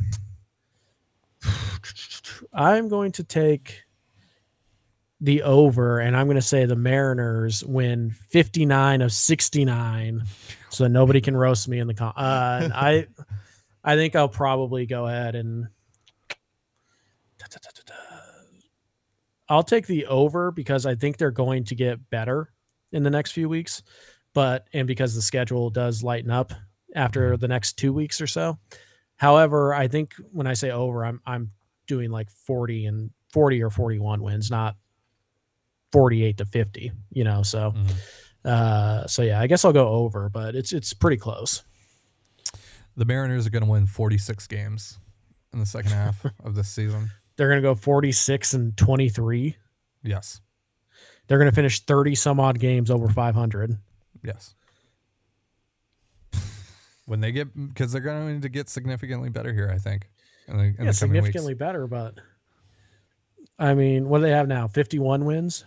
I'm 2.54 2.90
going 2.90 3.14
to 3.14 3.24
take 3.24 3.84
the 5.22 5.44
over, 5.44 6.00
and 6.00 6.18
I'm 6.18 6.26
going 6.26 6.36
to 6.36 6.42
say 6.42 6.66
the 6.66 6.76
Mariners 6.76 7.64
win 7.64 8.10
59 8.30 9.04
of 9.04 9.12
69, 9.12 10.24
so 10.70 10.88
nobody 10.88 11.22
can 11.22 11.38
roast 11.38 11.68
me 11.68 11.78
in 11.78 11.88
the 11.88 11.94
con. 11.94 12.12
Uh, 12.16 12.70
I, 12.74 13.08
I 13.84 13.96
think 13.96 14.16
I'll 14.16 14.28
probably 14.28 14.88
go 14.88 15.06
ahead 15.06 15.36
and. 15.36 15.68
I'll 19.48 19.64
take 19.64 19.86
the 19.86 20.06
over 20.06 20.50
because 20.50 20.86
I 20.86 20.96
think 20.96 21.18
they're 21.18 21.30
going 21.30 21.66
to 21.66 21.76
get 21.76 22.10
better 22.10 22.52
in 22.92 23.04
the 23.04 23.10
next 23.10 23.32
few 23.32 23.50
weeks, 23.50 23.84
but 24.34 24.66
and 24.74 24.88
because 24.88 25.14
the 25.14 25.22
schedule 25.22 25.70
does 25.70 26.04
lighten 26.04 26.32
up 26.32 26.54
after 26.96 27.36
the 27.36 27.50
next 27.50 27.74
two 27.74 27.92
weeks 27.92 28.22
or 28.22 28.28
so. 28.28 28.60
However, 29.18 29.74
I 29.74 29.88
think 29.90 30.14
when 30.32 30.48
I 30.48 30.54
say 30.54 30.72
over, 30.72 31.06
I'm 31.06 31.22
I'm 31.26 31.52
doing 31.86 32.12
like 32.12 32.30
40 32.30 32.86
and 32.86 33.12
40 33.34 33.62
or 33.62 33.70
41 33.70 34.22
wins, 34.22 34.50
not 34.50 34.78
48 35.92 36.38
to 36.38 36.46
50, 36.46 36.92
you 37.12 37.24
know, 37.24 37.44
so 37.44 37.72
mm-hmm. 37.72 38.48
uh 38.48 39.08
so 39.08 39.22
yeah, 39.22 39.40
I 39.40 39.48
guess 39.48 39.66
I'll 39.66 39.74
go 39.74 39.88
over, 39.90 40.30
but 40.30 40.56
it's 40.56 40.74
it's 40.74 40.94
pretty 40.94 41.18
close. 41.18 41.64
The 42.98 43.06
Mariners 43.06 43.48
are 43.48 43.50
going 43.50 43.64
to 43.64 43.70
win 43.70 43.88
46 43.88 44.48
games 44.48 45.00
in 45.54 45.60
the 45.60 45.66
second 45.66 45.92
half 45.92 46.26
of 46.44 46.56
this 46.56 46.70
season. 46.70 47.12
They're 47.38 47.48
going 47.48 47.62
to 47.62 47.68
go 47.68 47.76
46 47.76 48.54
and 48.54 48.78
23. 48.78 49.56
Yes. 50.04 50.42
They're 51.28 51.38
going 51.38 51.50
to 51.50 51.56
finish 51.56 51.80
30 51.82 52.16
some 52.16 52.40
odd 52.40 52.60
games 52.60 52.92
over 52.92 53.08
500. 53.08 53.78
Yes. 54.24 54.54
When 57.06 57.20
they 57.20 57.32
get 57.32 57.56
because 57.56 57.92
they're 57.92 58.02
going 58.02 58.28
to 58.28 58.34
need 58.34 58.42
to 58.44 58.50
get 58.50 58.70
significantly 58.70 59.30
better 59.30 59.54
here, 59.54 59.72
I 59.74 59.78
think. 59.78 60.10
In 60.48 60.58
the, 60.58 60.64
in 60.64 60.86
yeah, 60.86 60.92
significantly 60.92 61.54
weeks. 61.54 61.60
better, 61.60 61.88
but 61.88 62.16
I 63.58 63.74
mean, 63.74 64.10
what 64.10 64.20
do 64.20 64.24
they 64.24 64.32
have 64.32 64.48
now? 64.48 64.68
51 64.68 65.26
wins? 65.26 65.66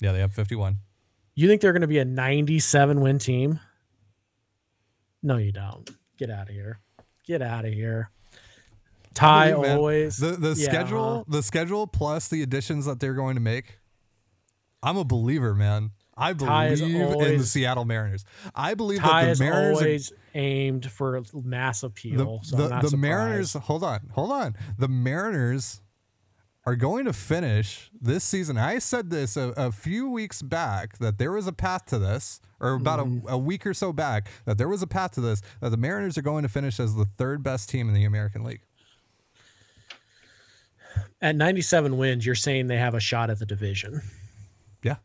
Yeah, 0.00 0.12
they 0.12 0.20
have 0.20 0.32
51. 0.32 0.78
You 1.34 1.48
think 1.48 1.60
they're 1.60 1.72
going 1.72 1.82
to 1.82 1.86
be 1.86 1.98
a 1.98 2.04
97 2.04 3.00
win 3.00 3.18
team? 3.18 3.60
No, 5.22 5.36
you 5.36 5.52
don't. 5.52 5.90
Get 6.18 6.30
out 6.30 6.48
of 6.48 6.54
here. 6.54 6.80
Get 7.26 7.42
out 7.42 7.64
of 7.64 7.72
here. 7.72 8.10
Ty 9.14 9.52
always 9.52 10.18
the 10.18 10.32
the 10.32 10.54
yeah, 10.54 10.68
schedule, 10.68 11.24
the 11.26 11.42
schedule 11.42 11.86
plus 11.86 12.28
the 12.28 12.42
additions 12.42 12.84
that 12.84 13.00
they're 13.00 13.14
going 13.14 13.34
to 13.34 13.40
make. 13.40 13.78
I'm 14.82 14.98
a 14.98 15.04
believer, 15.04 15.54
man. 15.54 15.92
I 16.16 16.32
believe 16.32 16.80
in 16.82 17.38
the 17.38 17.44
Seattle 17.44 17.84
Mariners. 17.84 18.24
I 18.54 18.74
believe 18.74 19.00
Ty 19.00 19.26
that 19.26 19.38
the 19.38 19.44
Mariners 19.44 20.12
are 20.12 20.16
aimed 20.34 20.90
for 20.90 21.22
mass 21.34 21.82
appeal. 21.82 22.40
the, 22.42 22.46
so 22.46 22.56
the, 22.56 22.88
the. 22.90 22.96
Mariners, 22.96 23.54
hold 23.54 23.82
on, 23.82 24.10
hold 24.12 24.32
on. 24.32 24.54
The 24.78 24.88
Mariners 24.88 25.80
are 26.66 26.74
going 26.76 27.04
to 27.04 27.12
finish 27.12 27.90
this 27.98 28.24
season. 28.24 28.58
I 28.58 28.78
said 28.80 29.08
this 29.10 29.36
a, 29.36 29.54
a 29.56 29.70
few 29.70 30.10
weeks 30.10 30.42
back 30.42 30.98
that 30.98 31.16
there 31.16 31.30
was 31.32 31.46
a 31.46 31.52
path 31.52 31.86
to 31.86 31.98
this, 31.98 32.40
or 32.58 32.74
about 32.74 32.98
Mm-hmm. 32.98 33.28
a, 33.28 33.34
a 33.34 33.38
week 33.38 33.64
or 33.66 33.72
so 33.72 33.92
back, 33.92 34.28
that 34.46 34.58
there 34.58 34.68
was 34.68 34.82
a 34.82 34.86
path 34.86 35.12
to 35.12 35.20
this, 35.20 35.42
that 35.60 35.70
the 35.70 35.76
Mariners 35.76 36.18
are 36.18 36.22
going 36.22 36.42
to 36.42 36.48
finish 36.48 36.80
as 36.80 36.96
the 36.96 37.04
third 37.04 37.42
best 37.44 37.68
team 37.70 37.88
in 37.88 37.94
the 37.94 38.04
American 38.04 38.42
League. 38.42 38.62
At 41.20 41.36
97 41.36 41.96
wins, 41.96 42.26
you're 42.26 42.34
saying 42.34 42.66
they 42.66 42.76
have 42.78 42.94
a 42.94 43.00
shot 43.00 43.30
at 43.30 43.38
the 43.38 43.46
division. 43.46 44.02
Yeah. 44.82 44.96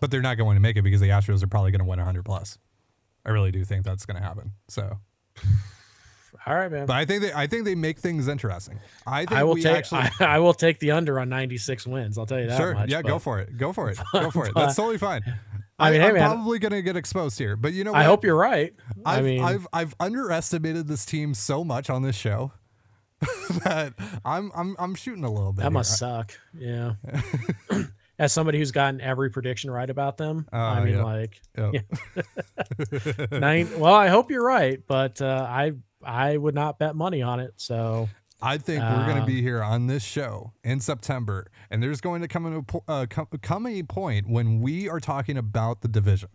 But 0.00 0.10
they're 0.10 0.22
not 0.22 0.36
going 0.36 0.54
to 0.56 0.60
make 0.60 0.76
it 0.76 0.82
because 0.82 1.00
the 1.00 1.08
Astros 1.08 1.42
are 1.42 1.46
probably 1.48 1.70
going 1.70 1.80
to 1.80 1.84
win 1.86 1.98
100 1.98 2.24
plus. 2.24 2.58
I 3.24 3.30
really 3.30 3.50
do 3.50 3.64
think 3.64 3.84
that's 3.84 4.06
going 4.06 4.16
to 4.20 4.22
happen. 4.22 4.52
So, 4.68 4.98
All 6.46 6.54
right, 6.54 6.70
man. 6.72 6.86
but 6.86 6.96
I 6.96 7.04
think 7.04 7.22
they, 7.22 7.32
I 7.32 7.46
think 7.46 7.64
they 7.64 7.74
make 7.74 7.98
things 7.98 8.26
interesting. 8.28 8.80
I 9.06 9.20
think 9.26 9.32
I 9.32 9.44
will 9.44 9.54
we 9.54 9.62
take 9.62 9.76
actually. 9.76 10.02
I, 10.20 10.36
I 10.36 10.38
will 10.38 10.54
take 10.54 10.78
the 10.80 10.90
under 10.92 11.20
on 11.20 11.28
96 11.28 11.86
wins. 11.86 12.18
I'll 12.18 12.26
tell 12.26 12.40
you 12.40 12.48
that 12.48 12.56
Sure. 12.56 12.74
much. 12.74 12.90
yeah, 12.90 13.02
go 13.02 13.18
for 13.18 13.38
it. 13.40 13.56
Go 13.56 13.72
for 13.72 13.90
it. 13.90 13.98
Go 14.12 14.30
for 14.30 14.46
it. 14.46 14.52
That's 14.54 14.74
totally 14.76 14.98
fine. 14.98 15.22
I 15.78 15.88
I 15.88 15.90
mean, 15.90 15.92
mean, 15.92 16.00
hey, 16.02 16.08
I'm 16.08 16.14
man. 16.14 16.30
probably 16.36 16.58
going 16.58 16.72
to 16.72 16.82
get 16.82 16.96
exposed 16.96 17.38
here, 17.38 17.56
but 17.56 17.72
you 17.72 17.84
know, 17.84 17.94
I 17.94 18.04
hope 18.04 18.24
you're 18.24 18.36
right. 18.36 18.72
I've, 19.04 19.18
I 19.18 19.22
mean, 19.22 19.42
I've 19.42 19.66
I've 19.72 19.94
underestimated 20.00 20.86
this 20.88 21.04
team 21.04 21.34
so 21.34 21.64
much 21.64 21.90
on 21.90 22.02
this 22.02 22.16
show 22.16 22.52
that 23.64 23.92
I'm 24.24 24.50
I'm 24.54 24.76
I'm 24.78 24.94
shooting 24.94 25.24
a 25.24 25.30
little 25.30 25.52
bit. 25.52 25.58
that 25.58 25.64
here. 25.64 25.70
must 25.70 25.98
suck. 25.98 26.32
Yeah. 26.58 26.94
As 28.18 28.32
somebody 28.32 28.58
who's 28.58 28.70
gotten 28.70 29.00
every 29.00 29.30
prediction 29.30 29.70
right 29.70 29.88
about 29.88 30.16
them, 30.16 30.46
Oh, 30.52 30.58
I 30.58 30.84
mean, 30.84 30.94
yeah. 30.94 31.02
like, 31.04 31.40
Yep. 31.56 33.30
nine. 33.32 33.68
Well, 33.80 33.94
I 33.94 34.08
hope 34.08 34.30
you're 34.30 34.44
right, 34.44 34.80
but 34.86 35.20
uh, 35.20 35.46
I 35.48 35.72
I 36.04 36.36
would 36.36 36.54
not 36.54 36.78
bet 36.78 36.94
money 36.96 37.22
on 37.22 37.40
it. 37.40 37.54
So 37.56 38.08
I 38.40 38.58
think 38.58 38.82
we're 38.82 39.04
going 39.04 39.16
to 39.16 39.22
Um, 39.22 39.26
be 39.26 39.40
here 39.42 39.62
on 39.62 39.86
this 39.86 40.02
show 40.02 40.52
in 40.64 40.80
September, 40.80 41.46
and 41.70 41.82
there's 41.82 42.00
going 42.00 42.22
to 42.22 42.28
come 42.28 42.46
a 42.46 42.90
uh, 42.90 43.06
come, 43.08 43.26
come 43.42 43.66
a 43.66 43.82
point 43.84 44.28
when 44.28 44.60
we 44.60 44.88
are 44.88 45.00
talking 45.00 45.36
about 45.36 45.80
the 45.82 45.88
division. 45.88 46.28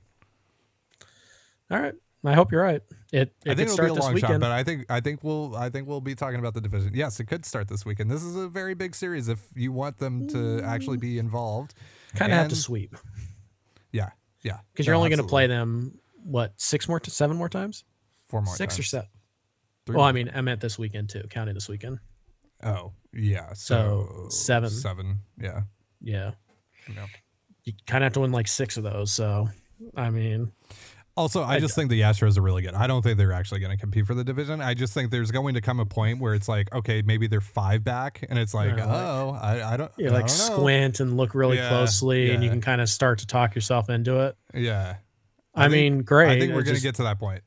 all 1.69 1.79
right, 1.79 1.93
I 2.23 2.33
hope 2.33 2.51
you're 2.51 2.61
right. 2.63 2.81
It 3.11 3.33
I 3.45 3.55
think 3.55 3.57
could 3.57 3.59
it'll 3.59 3.73
start 3.73 3.87
be 3.93 3.99
a 3.99 4.01
long 4.01 4.13
weekend. 4.13 4.33
shot, 4.35 4.39
but 4.39 4.51
I 4.51 4.63
think 4.63 4.85
I 4.89 4.99
think 5.01 5.23
we'll 5.23 5.55
I 5.55 5.69
think 5.69 5.87
we'll 5.87 6.01
be 6.01 6.15
talking 6.15 6.39
about 6.39 6.53
the 6.53 6.61
division. 6.61 6.91
Yes, 6.93 7.19
it 7.19 7.25
could 7.25 7.45
start 7.45 7.67
this 7.67 7.85
weekend. 7.85 8.09
This 8.09 8.23
is 8.23 8.35
a 8.35 8.47
very 8.47 8.73
big 8.73 8.95
series 8.95 9.27
if 9.27 9.45
you 9.55 9.71
want 9.71 9.97
them 9.97 10.27
to 10.29 10.61
actually 10.63 10.97
be 10.97 11.19
involved. 11.19 11.73
kind 12.15 12.31
of 12.31 12.37
have 12.37 12.47
to 12.49 12.55
sweep 12.55 12.95
Yeah, 13.91 14.09
yeah. 14.43 14.59
because 14.71 14.85
No, 14.87 14.91
you're 14.91 14.97
only 14.97 15.09
going 15.09 15.21
to 15.21 15.27
play 15.27 15.47
them 15.47 15.99
what 16.23 16.53
six 16.57 16.87
more 16.87 16.99
to 17.01 17.09
seven 17.11 17.35
more 17.37 17.49
times, 17.49 17.83
four 18.27 18.41
more 18.41 18.55
six 18.55 18.77
or 18.79 18.83
seven. 18.83 19.07
Three 19.87 19.95
Well, 19.95 20.05
I 20.05 20.11
mean, 20.11 20.29
I 20.35 20.41
meant 20.41 20.61
this 20.61 20.77
weekend 20.77 21.09
too, 21.09 21.23
counting 21.29 21.55
this 21.55 21.67
weekend. 21.67 21.99
Oh, 22.63 22.91
yeah. 23.13 23.53
So, 23.53 24.07
So, 24.23 24.29
seven. 24.29 24.69
Seven. 24.69 25.19
Yeah. 25.41 25.61
Yeah, 26.01 26.31
yeah. 26.93 27.05
you 27.63 27.73
kind 27.87 28.03
of 28.03 28.07
have 28.07 28.13
to 28.13 28.19
win 28.19 28.31
like 28.31 28.47
six 28.47 28.77
of 28.77 28.83
those. 28.83 29.11
So, 29.11 29.49
I 29.95 30.09
mean, 30.11 30.51
Also, 31.15 31.41
I 31.43 31.59
just 31.59 31.73
think 31.73 31.89
the 31.89 32.01
Astros 32.01 32.37
are 32.37 32.41
really 32.41 32.61
good. 32.61 32.75
I 32.75 32.85
don't 32.85 33.01
think 33.01 33.17
they're 33.17 33.31
actually 33.31 33.59
going 33.61 33.71
to 33.75 33.77
compete 33.81 34.05
for 34.05 34.13
the 34.13 34.23
division. 34.23 34.61
I 34.61 34.75
just 34.75 34.93
think 34.93 35.09
there's 35.09 35.31
going 35.31 35.55
to 35.55 35.61
come 35.61 35.79
a 35.79 35.85
point 35.85 36.19
where 36.19 36.35
it's 36.35 36.47
like, 36.47 36.71
okay, 36.73 37.01
maybe 37.01 37.25
they're 37.27 37.41
five 37.41 37.83
back, 37.83 38.23
and 38.29 38.37
it's 38.37 38.53
like, 38.53 38.77
Yeah, 38.77 38.85
like- 38.85 38.95
oh, 38.95 39.39
I, 39.41 39.73
I 39.73 39.77
don't, 39.77 39.91
you 39.97 40.09
like 40.11 40.27
don't 40.27 40.29
squint 40.29 40.99
and 40.99 41.17
look 41.17 41.33
really 41.33 41.57
Yeah, 41.57 41.69
closely, 41.69 42.29
and 42.31 42.43
you 42.43 42.49
can 42.51 42.61
kind 42.61 42.81
of 42.81 42.89
start 42.89 43.19
to 43.19 43.27
talk 43.27 43.55
yourself 43.55 43.89
into 43.89 44.19
it. 44.19 44.35
Yeah. 44.53 44.97
I, 45.55 45.63
think- 45.63 45.71
mean, 45.71 46.03
great. 46.03 46.29
I 46.29 46.39
think 46.39 46.53
we're 46.53 46.61
going 46.61 46.75
to 46.75 46.81
get 46.83 46.95
to 46.95 47.03
that 47.03 47.17
point. 47.19 47.41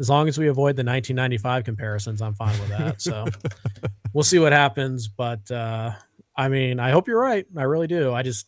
As 0.00 0.08
long 0.10 0.26
as 0.28 0.38
we 0.38 0.48
avoid 0.48 0.74
the 0.76 0.82
1995 0.82 1.64
comparisons, 1.64 2.22
I'm 2.22 2.34
fine 2.34 2.58
with 2.58 2.70
that. 2.70 3.00
So 3.02 3.26
we'll 4.12 4.24
see 4.24 4.38
what 4.38 4.52
happens. 4.52 5.06
But 5.08 5.48
uh, 5.50 5.92
I 6.36 6.48
mean, 6.48 6.80
I 6.80 6.90
hope 6.90 7.06
you're 7.06 7.20
right. 7.20 7.46
I 7.56 7.62
really 7.64 7.86
do. 7.86 8.12
I 8.12 8.22
just 8.22 8.46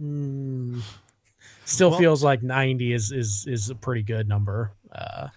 mm, 0.00 0.80
still 1.64 1.90
Well- 1.90 1.98
feels 1.98 2.22
like 2.22 2.42
90 2.42 2.92
is 2.92 3.10
is 3.10 3.44
is 3.48 3.70
a 3.70 3.74
pretty 3.74 4.02
good 4.02 4.28
number. 4.28 4.72
Uh, 4.94 5.28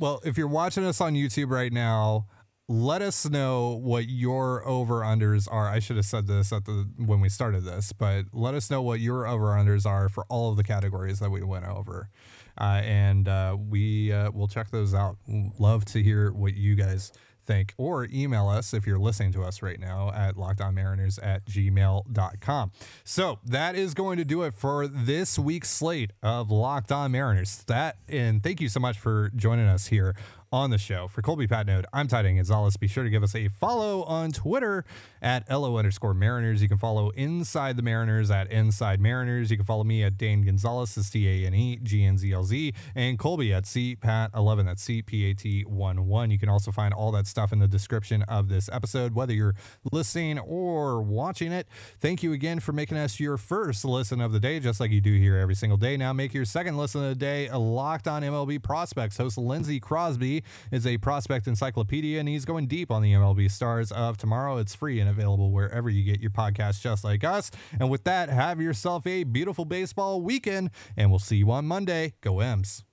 Well, 0.00 0.20
if 0.24 0.36
you're 0.38 0.48
watching 0.48 0.84
us 0.84 1.00
on 1.00 1.14
YouTube 1.14 1.50
right 1.50 1.72
now, 1.72 2.26
let 2.68 3.00
us 3.00 3.28
know 3.28 3.78
what 3.82 4.08
your 4.08 4.66
over 4.66 5.00
unders 5.02 5.46
are. 5.50 5.68
I 5.68 5.78
should 5.78 5.96
have 5.96 6.04
said 6.06 6.26
this 6.26 6.52
at 6.52 6.64
the 6.64 6.88
when 6.98 7.20
we 7.20 7.28
started 7.28 7.64
this, 7.64 7.92
but 7.92 8.24
let 8.32 8.54
us 8.54 8.70
know 8.70 8.82
what 8.82 8.98
your 9.00 9.26
over 9.26 9.48
unders 9.48 9.86
are 9.86 10.08
for 10.08 10.24
all 10.28 10.50
of 10.50 10.56
the 10.56 10.64
categories 10.64 11.18
that 11.20 11.30
we 11.30 11.42
went 11.42 11.64
over, 11.64 12.08
and 12.58 13.28
uh, 13.28 13.56
we 13.58 14.12
uh, 14.12 14.30
will 14.30 14.48
check 14.48 14.70
those 14.70 14.94
out. 14.94 15.16
Love 15.58 15.84
to 15.86 16.02
hear 16.02 16.32
what 16.32 16.54
you 16.54 16.74
guys 16.74 17.12
think, 17.46 17.74
or 17.78 18.08
email 18.12 18.48
us 18.48 18.74
if 18.74 18.86
you're 18.86 18.98
listening 18.98 19.32
to 19.32 19.42
us 19.42 19.62
right 19.62 19.78
now 19.78 20.10
at 20.12 20.34
lockedonmariners 20.34 21.18
at 21.22 21.46
gmail.com. 21.46 22.72
So 23.04 23.38
that 23.44 23.76
is 23.76 23.94
going 23.94 24.18
to 24.18 24.24
do 24.24 24.42
it 24.42 24.52
for 24.52 24.86
this 24.86 25.38
week's 25.38 25.70
slate 25.70 26.12
of 26.22 26.50
Locked 26.50 26.92
On 26.92 27.12
Mariners. 27.12 27.64
That 27.68 27.98
and 28.08 28.42
thank 28.42 28.60
you 28.60 28.68
so 28.68 28.80
much 28.80 28.98
for 28.98 29.30
joining 29.34 29.66
us 29.66 29.86
here 29.86 30.14
on 30.52 30.70
the 30.70 30.78
show. 30.78 31.08
For 31.08 31.22
Colby 31.22 31.46
Patnode, 31.46 31.84
I'm 31.92 32.08
Ty 32.08 32.22
Gonzalez. 32.22 32.76
Be 32.76 32.86
sure 32.86 33.04
to 33.04 33.10
give 33.10 33.22
us 33.22 33.34
a 33.34 33.48
follow 33.48 34.02
on 34.04 34.32
Twitter 34.32 34.84
at 35.20 35.50
LO 35.50 35.76
underscore 35.76 36.14
Mariners. 36.14 36.62
You 36.62 36.68
can 36.68 36.78
follow 36.78 37.10
Inside 37.10 37.76
the 37.76 37.82
Mariners 37.82 38.30
at 38.30 38.50
Inside 38.50 39.00
Mariners. 39.00 39.50
You 39.50 39.56
can 39.56 39.66
follow 39.66 39.84
me 39.84 40.02
at 40.02 40.16
Dane 40.16 40.44
Gonzalez, 40.44 40.94
that's 40.94 41.10
D 41.10 41.28
A 41.28 41.46
N 41.46 41.54
E 41.54 41.78
G 41.82 42.04
N 42.04 42.18
Z 42.18 42.32
L 42.32 42.44
Z, 42.44 42.72
and 42.94 43.18
Colby 43.18 43.52
at 43.52 43.64
CPAT11, 43.64 44.64
that's 44.64 44.82
C 44.82 45.02
P 45.02 45.30
A 45.30 45.34
T 45.34 45.62
1 45.62 46.06
1. 46.06 46.30
You 46.30 46.38
can 46.38 46.48
also 46.48 46.70
find 46.70 46.94
all 46.94 47.10
that 47.12 47.26
stuff 47.26 47.52
in 47.52 47.58
the 47.58 47.68
description 47.68 48.22
of 48.24 48.48
this 48.48 48.68
episode, 48.72 49.14
whether 49.14 49.32
you're 49.32 49.54
listening 49.90 50.38
or 50.38 51.02
watching 51.02 51.52
it. 51.52 51.66
Thank 52.00 52.22
you 52.22 52.32
again 52.32 52.60
for 52.60 52.72
making 52.72 52.98
us 52.98 53.18
your 53.18 53.36
first 53.36 53.84
listen 53.84 54.20
of 54.20 54.32
the 54.32 54.40
day, 54.40 54.60
just 54.60 54.80
like 54.80 54.90
you 54.90 55.00
do 55.00 55.14
here 55.14 55.36
every 55.36 55.54
single 55.54 55.78
day. 55.78 55.96
Now 55.96 56.12
make 56.12 56.34
your 56.34 56.44
second 56.44 56.76
listen 56.76 57.02
of 57.02 57.08
the 57.08 57.14
day 57.14 57.48
a 57.48 57.58
locked 57.58 58.06
on 58.06 58.22
MLB 58.22 58.62
prospects. 58.62 59.16
Host 59.16 59.38
Lindsey 59.38 59.80
Crosby 59.80 60.35
is 60.70 60.86
a 60.86 60.98
prospect 60.98 61.46
encyclopedia, 61.46 62.18
and 62.18 62.28
he's 62.28 62.44
going 62.44 62.66
deep 62.66 62.90
on 62.90 63.02
the 63.02 63.12
MLB 63.12 63.50
stars 63.50 63.92
of 63.92 64.16
tomorrow. 64.16 64.56
It's 64.56 64.74
free 64.74 64.98
and 65.00 65.10
available 65.10 65.50
wherever 65.50 65.90
you 65.90 66.02
get 66.02 66.20
your 66.20 66.30
podcasts, 66.30 66.80
just 66.80 67.04
like 67.04 67.24
us. 67.24 67.50
And 67.78 67.90
with 67.90 68.04
that, 68.04 68.28
have 68.28 68.60
yourself 68.60 69.06
a 69.06 69.24
beautiful 69.24 69.64
baseball 69.64 70.22
weekend, 70.22 70.70
and 70.96 71.10
we'll 71.10 71.18
see 71.18 71.36
you 71.36 71.50
on 71.50 71.66
Monday. 71.66 72.14
Go 72.22 72.40
M's. 72.40 72.85